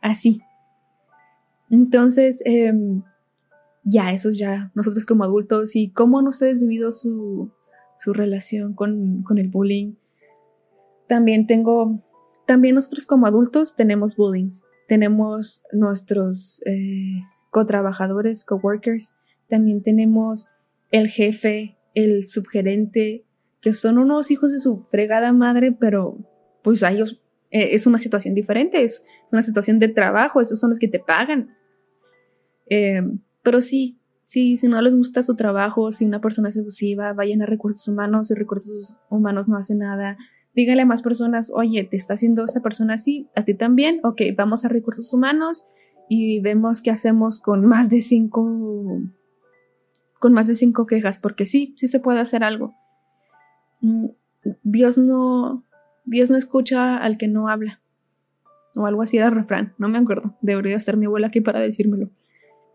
Así. 0.01 0.41
Entonces, 1.70 2.41
em, 2.46 3.03
ya, 3.84 4.12
eso 4.12 4.29
es 4.29 4.38
ya 4.38 4.72
nosotros 4.75 5.06
como 5.06 5.24
adultos 5.24 5.75
y 5.75 5.91
cómo 5.91 6.20
han 6.20 6.27
ustedes 6.27 6.60
vivido 6.60 6.91
su, 6.91 7.51
su 7.98 8.13
relación 8.13 8.74
con, 8.74 9.24
con, 9.24 9.38
el 9.38 9.50
bullying. 9.50 9.96
También 11.08 11.48
tengo, 11.48 12.00
también 12.46 12.75
nosotros 12.75 13.06
como 13.06 13.27
adultos 13.27 13.75
tenemos 13.75 14.15
bullying. 14.15 14.50
Tenemos 14.88 15.62
nuestros 15.72 16.62
eh, 16.65 17.20
co-trabajadores, 17.51 18.44
co-workers. 18.46 19.13
También 19.48 19.82
tenemos 19.84 20.48
el 20.91 21.08
jefe, 21.08 21.78
el 22.03 22.27
subgerente, 22.27 23.25
que 23.62 23.74
son 23.74 23.98
unos 23.98 24.32
hijos 24.32 24.51
de 24.51 24.60
su 24.60 24.84
fregada 24.84 25.34
madre, 25.34 25.72
pero 25.72 26.18
pues 26.63 26.84
a 26.84 26.91
ellos 26.91 27.22
eh, 27.51 27.70
es 27.74 27.88
una 27.88 28.00
situación 28.00 28.36
diferente, 28.36 28.84
es, 28.84 29.03
una 29.32 29.44
situación 29.44 29.79
de 29.79 29.89
trabajo, 29.89 30.41
esos 30.41 30.60
son 30.60 30.70
los 30.70 30.79
que 30.79 30.88
te 30.88 31.00
pagan. 31.00 31.56
Eh, 32.70 33.01
pero 33.44 33.62
sí, 33.62 34.00
sí, 34.22 34.58
si 34.58 34.68
no 34.68 34.82
les 34.82 34.96
gusta 34.96 35.24
su 35.24 35.36
trabajo, 35.36 35.91
si 35.91 36.06
una 36.06 36.22
persona 36.22 36.50
es 36.50 36.58
abusiva, 36.58 37.13
vayan 37.13 37.41
a 37.41 37.46
recursos 37.46 37.88
humanos, 37.88 38.27
si 38.27 38.34
recursos 38.36 38.96
humanos 39.10 39.48
no 39.48 39.58
hace 39.58 39.75
nada, 39.75 40.18
díganle 40.53 40.84
a 40.84 40.86
más 40.86 41.01
personas, 41.01 41.51
oye, 41.53 41.84
te 41.84 41.98
está 41.98 42.13
haciendo 42.13 42.46
esta 42.46 42.62
persona 42.62 42.96
así, 42.96 43.27
a 43.36 43.44
ti 43.44 43.53
también, 43.56 44.00
ok, 44.03 44.22
vamos 44.38 44.65
a 44.65 44.70
recursos 44.70 45.13
humanos 45.13 45.65
y 46.08 46.39
vemos 46.41 46.82
qué 46.82 46.91
hacemos 46.91 47.39
con 47.39 47.65
más 47.65 47.89
de 47.89 48.01
cinco 48.01 48.44
con 50.19 50.33
más 50.33 50.47
de 50.47 50.55
cinco 50.55 50.85
quejas, 50.85 51.17
porque 51.17 51.45
sí, 51.45 51.73
sí 51.77 51.88
se 51.88 51.99
puede 51.99 52.19
hacer 52.19 52.43
algo. 52.43 52.75
Mm, 53.81 54.07
Dios 54.63 54.97
no, 54.97 55.65
Dios 56.05 56.29
no 56.29 56.38
escucha 56.38 56.97
al 56.97 57.17
que 57.17 57.27
no 57.27 57.49
habla. 57.49 57.81
O 58.75 58.85
algo 58.85 59.01
así 59.01 59.17
era 59.17 59.29
refrán, 59.29 59.73
no 59.77 59.89
me 59.89 59.97
acuerdo. 59.97 60.38
Debería 60.41 60.75
estar 60.75 60.97
mi 60.97 61.05
abuela 61.05 61.27
aquí 61.27 61.41
para 61.41 61.59
decírmelo. 61.59 62.11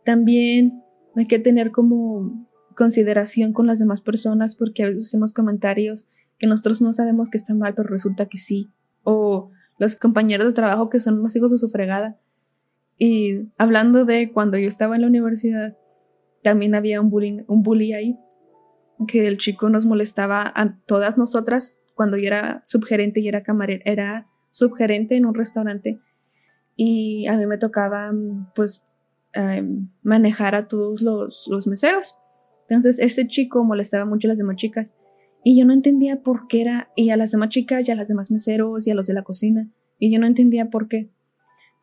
También 0.04 0.82
hay 1.14 1.26
que 1.26 1.38
tener 1.38 1.70
como 1.70 2.48
consideración 2.74 3.52
con 3.52 3.66
las 3.66 3.78
demás 3.78 4.00
personas 4.00 4.56
porque 4.56 4.82
a 4.82 4.86
veces 4.86 5.06
hacemos 5.06 5.32
comentarios 5.32 6.08
que 6.38 6.46
nosotros 6.46 6.82
no 6.82 6.92
sabemos 6.92 7.30
que 7.30 7.38
está 7.38 7.54
mal, 7.54 7.74
pero 7.74 7.88
resulta 7.88 8.26
que 8.26 8.38
sí. 8.38 8.70
O 9.04 9.50
los 9.78 9.96
compañeros 9.96 10.46
de 10.46 10.52
trabajo 10.52 10.90
que 10.90 11.00
son 11.00 11.20
unos 11.20 11.36
hijos 11.36 11.50
de 11.50 11.58
su 11.58 11.68
fregada. 11.68 12.18
Y 12.98 13.48
hablando 13.58 14.04
de 14.04 14.30
cuando 14.32 14.58
yo 14.58 14.68
estaba 14.68 14.94
en 14.96 15.02
la 15.02 15.08
universidad, 15.08 15.76
también 16.44 16.76
había 16.76 17.00
un 17.00 17.10
bullying, 17.10 17.42
un 17.48 17.62
bully 17.62 17.94
ahí, 17.94 18.18
que 19.08 19.26
el 19.26 19.38
chico 19.38 19.68
nos 19.70 19.86
molestaba 19.86 20.52
a 20.54 20.78
todas 20.86 21.18
nosotras 21.18 21.80
cuando 21.94 22.16
yo 22.16 22.26
era 22.26 22.62
subgerente 22.66 23.20
y 23.20 23.28
era 23.28 23.42
camarera, 23.42 23.82
era 23.84 24.28
subgerente 24.50 25.16
en 25.16 25.26
un 25.26 25.34
restaurante 25.34 25.98
y 26.76 27.26
a 27.26 27.36
mí 27.36 27.46
me 27.46 27.58
tocaba 27.58 28.12
pues 28.54 28.84
em, 29.32 29.88
manejar 30.02 30.54
a 30.54 30.68
todos 30.68 31.02
los, 31.02 31.46
los 31.50 31.66
meseros. 31.66 32.16
Entonces 32.68 32.98
este 32.98 33.26
chico 33.26 33.64
molestaba 33.64 34.04
mucho 34.04 34.28
a 34.28 34.30
las 34.30 34.38
demás 34.38 34.56
chicas 34.56 34.94
y 35.42 35.58
yo 35.58 35.66
no 35.66 35.72
entendía 35.72 36.22
por 36.22 36.46
qué 36.46 36.62
era, 36.62 36.90
y 36.96 37.10
a 37.10 37.16
las 37.16 37.32
demás 37.32 37.50
chicas 37.50 37.86
y 37.86 37.92
a 37.92 37.94
las 37.94 38.08
demás 38.08 38.30
meseros 38.30 38.86
y 38.86 38.90
a 38.90 38.94
los 38.94 39.06
de 39.06 39.14
la 39.14 39.22
cocina, 39.22 39.70
y 39.98 40.10
yo 40.10 40.18
no 40.18 40.26
entendía 40.26 40.70
por 40.70 40.88
qué. 40.88 41.10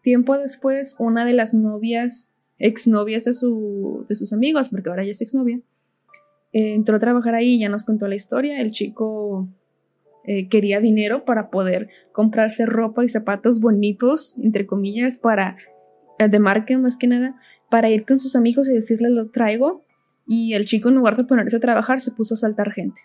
Tiempo 0.02 0.36
después, 0.36 0.96
una 0.98 1.26
de 1.26 1.34
las 1.34 1.54
novias 1.54 2.31
exnovias 2.62 3.26
de, 3.26 3.34
su, 3.34 4.06
de 4.08 4.16
sus 4.16 4.34
amigos, 4.34 4.70
porque 4.70 4.90
ahora 4.90 5.04
ya 5.04 5.12
es 5.12 5.22
exnovia, 5.22 5.60
eh, 6.54 6.74
entró 6.74 6.96
a 6.96 7.00
trabajar 7.00 7.36
ahí 7.36 7.56
y 7.56 7.60
ya 7.60 7.70
nos 7.70 7.84
contó 7.84 8.08
la 8.08 8.16
historia. 8.16 8.62
El 8.62 8.72
chico 8.72 9.50
eh, 10.26 10.48
quería 10.50 10.80
dinero 10.80 11.26
para 11.26 11.50
poder 11.50 11.90
comprarse 12.12 12.66
ropa 12.66 13.04
y 13.04 13.10
zapatos 13.10 13.60
bonitos, 13.60 14.36
entre 14.42 14.66
comillas, 14.66 15.18
para 15.18 15.58
eh, 16.20 16.28
de 16.28 16.40
marca 16.40 16.78
más 16.78 16.98
que 16.98 17.08
nada, 17.08 17.36
para 17.70 17.90
ir 17.90 18.06
con 18.06 18.20
sus 18.20 18.36
amigos 18.36 18.68
y 18.68 18.74
decirle 18.74 19.10
los 19.10 19.32
traigo. 19.32 19.84
Y 20.28 20.54
el 20.54 20.66
chico 20.66 20.90
en 20.90 20.96
lugar 20.96 21.18
de 21.18 21.24
ponerse 21.24 21.58
a 21.58 21.60
trabajar 21.60 22.00
se 22.00 22.12
puso 22.12 22.36
a 22.36 22.38
saltar 22.38 22.72
gente. 22.72 23.02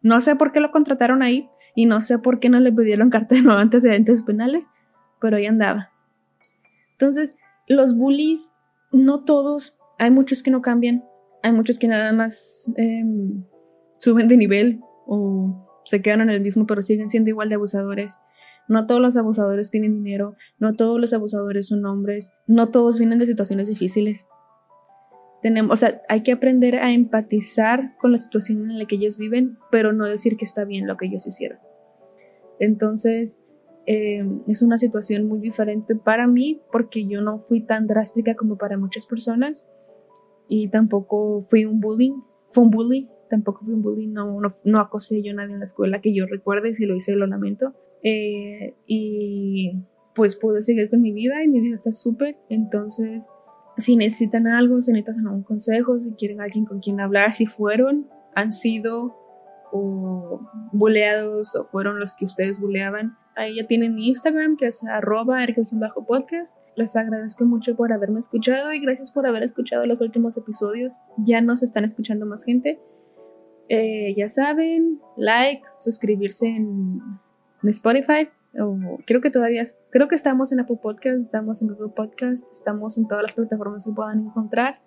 No 0.00 0.20
sé 0.20 0.36
por 0.36 0.52
qué 0.52 0.60
lo 0.60 0.70
contrataron 0.70 1.22
ahí 1.22 1.48
y 1.74 1.86
no 1.86 2.00
sé 2.00 2.18
por 2.18 2.38
qué 2.38 2.50
no 2.50 2.60
le 2.60 2.72
pidieron 2.72 3.10
carta 3.10 3.34
de 3.34 3.42
no 3.42 3.52
antecedentes 3.52 4.22
penales, 4.22 4.68
pero 5.20 5.38
ahí 5.38 5.46
andaba. 5.46 5.92
Entonces, 6.92 7.36
los 7.68 7.96
bullies 7.96 8.52
no 8.92 9.24
todos, 9.24 9.78
hay 9.98 10.10
muchos 10.10 10.42
que 10.42 10.50
no 10.50 10.62
cambian, 10.62 11.04
hay 11.42 11.52
muchos 11.52 11.78
que 11.78 11.88
nada 11.88 12.12
más 12.12 12.70
em, 12.76 13.44
suben 13.98 14.28
de 14.28 14.36
nivel 14.36 14.80
o 15.06 15.80
se 15.84 16.02
quedan 16.02 16.20
en 16.22 16.30
el 16.30 16.40
mismo 16.40 16.66
pero 16.66 16.82
siguen 16.82 17.10
siendo 17.10 17.30
igual 17.30 17.48
de 17.48 17.56
abusadores. 17.56 18.18
No 18.68 18.86
todos 18.86 19.00
los 19.00 19.16
abusadores 19.16 19.70
tienen 19.70 20.02
dinero, 20.02 20.34
no 20.58 20.74
todos 20.74 21.00
los 21.00 21.14
abusadores 21.14 21.68
son 21.68 21.86
hombres, 21.86 22.32
no 22.46 22.68
todos 22.68 22.98
vienen 22.98 23.18
de 23.18 23.26
situaciones 23.26 23.68
difíciles. 23.68 24.26
Tenemos, 25.40 25.72
o 25.72 25.76
sea, 25.76 26.02
hay 26.08 26.22
que 26.22 26.32
aprender 26.32 26.76
a 26.76 26.92
empatizar 26.92 27.96
con 27.98 28.12
la 28.12 28.18
situación 28.18 28.70
en 28.70 28.78
la 28.78 28.84
que 28.84 28.96
ellos 28.96 29.16
viven, 29.16 29.56
pero 29.70 29.92
no 29.94 30.04
decir 30.04 30.36
que 30.36 30.44
está 30.44 30.64
bien 30.64 30.86
lo 30.86 30.96
que 30.98 31.06
ellos 31.06 31.26
hicieron. 31.26 31.58
Entonces, 32.58 33.44
eh, 33.90 34.22
es 34.46 34.60
una 34.60 34.76
situación 34.76 35.26
muy 35.26 35.40
diferente 35.40 35.96
para 35.96 36.26
mí 36.26 36.60
porque 36.70 37.06
yo 37.06 37.22
no 37.22 37.38
fui 37.38 37.62
tan 37.62 37.86
drástica 37.86 38.34
como 38.34 38.58
para 38.58 38.76
muchas 38.76 39.06
personas 39.06 39.66
y 40.46 40.68
tampoco 40.68 41.40
fui 41.48 41.64
un 41.64 41.80
bullying, 41.80 42.20
fue 42.48 42.64
un 42.64 42.70
bully, 42.70 43.08
tampoco 43.30 43.64
fui 43.64 43.72
un 43.72 43.80
bully, 43.80 44.06
no, 44.06 44.40
no, 44.64 44.80
acosé 44.80 45.22
yo 45.22 45.32
a 45.32 45.36
nadie 45.36 45.54
en 45.54 45.60
la 45.60 45.64
escuela 45.64 46.02
que 46.02 46.14
yo 46.14 46.26
recuerde, 46.26 46.74
si 46.74 46.84
lo 46.84 46.94
hice 46.94 47.16
lo 47.16 47.26
lamento. 47.26 47.72
Eh, 48.02 48.74
y 48.86 49.72
pues 50.14 50.36
pude 50.36 50.60
seguir 50.60 50.90
con 50.90 51.00
mi 51.00 51.12
vida 51.12 51.42
y 51.42 51.48
mi 51.48 51.60
vida 51.60 51.76
está 51.76 51.92
súper, 51.92 52.36
entonces 52.50 53.32
si 53.78 53.96
necesitan 53.96 54.48
algo, 54.48 54.82
si 54.82 54.92
necesitan 54.92 55.28
algún 55.28 55.44
consejo, 55.44 55.98
si 55.98 56.12
quieren 56.12 56.42
alguien 56.42 56.66
con 56.66 56.80
quien 56.80 57.00
hablar, 57.00 57.32
si 57.32 57.46
fueron, 57.46 58.06
han 58.34 58.52
sido 58.52 59.16
o 59.72 60.40
buleados 60.72 61.54
o 61.54 61.64
fueron 61.64 61.98
los 61.98 62.16
que 62.16 62.24
ustedes 62.24 62.60
buleaban, 62.60 63.16
Ahí 63.38 63.54
ya 63.54 63.68
tienen 63.68 63.94
mi 63.94 64.08
Instagram, 64.08 64.56
que 64.56 64.66
es 64.66 64.84
arroba 64.84 65.46
podcast. 66.08 66.58
Les 66.74 66.96
agradezco 66.96 67.44
mucho 67.44 67.76
por 67.76 67.92
haberme 67.92 68.18
escuchado 68.18 68.72
y 68.72 68.80
gracias 68.80 69.12
por 69.12 69.28
haber 69.28 69.44
escuchado 69.44 69.86
los 69.86 70.00
últimos 70.00 70.36
episodios. 70.36 71.02
Ya 71.18 71.40
nos 71.40 71.62
están 71.62 71.84
escuchando 71.84 72.26
más 72.26 72.42
gente. 72.42 72.80
Eh, 73.68 74.12
ya 74.16 74.26
saben, 74.26 75.00
like, 75.16 75.62
suscribirse 75.78 76.48
en, 76.48 77.00
Spotify. 77.62 78.28
creo 79.06 79.20
que 79.20 79.30
todavía, 79.30 79.62
creo 79.90 80.08
que 80.08 80.16
estamos 80.16 80.50
en 80.50 80.58
Apple 80.58 80.80
Podcast, 80.82 81.18
estamos 81.18 81.62
en 81.62 81.68
Google 81.68 81.92
Podcast, 81.94 82.50
estamos 82.50 82.98
en 82.98 83.06
todas 83.06 83.22
las 83.22 83.34
plataformas 83.34 83.84
que 83.84 83.92
puedan 83.92 84.18
encontrar. 84.18 84.80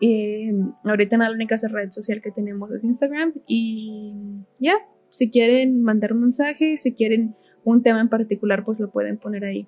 Eh, 0.00 0.52
ahorita 0.84 1.18
la 1.18 1.30
única 1.32 1.56
red 1.70 1.90
social 1.90 2.20
que 2.20 2.30
tenemos 2.30 2.70
es 2.70 2.84
Instagram 2.84 3.34
y 3.46 4.44
ya, 4.60 4.74
si 5.08 5.28
quieren 5.28 5.82
mandar 5.82 6.12
un 6.12 6.20
mensaje, 6.20 6.76
si 6.76 6.94
quieren 6.94 7.34
un 7.64 7.82
tema 7.82 8.00
en 8.00 8.08
particular, 8.08 8.64
pues 8.64 8.80
lo 8.80 8.90
pueden 8.90 9.18
poner 9.18 9.44
ahí. 9.44 9.66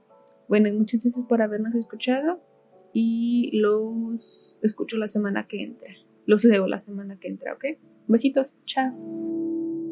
Bueno, 0.48 0.72
muchas 0.72 1.02
gracias 1.02 1.24
por 1.24 1.42
habernos 1.42 1.74
escuchado 1.74 2.40
y 2.92 3.50
los 3.58 4.58
escucho 4.62 4.96
la 4.96 5.08
semana 5.08 5.46
que 5.46 5.62
entra. 5.62 5.92
Los 6.26 6.44
leo 6.44 6.66
la 6.66 6.78
semana 6.78 7.18
que 7.18 7.28
entra, 7.28 7.54
¿ok? 7.54 7.64
Besitos, 8.06 8.56
chao. 8.64 9.89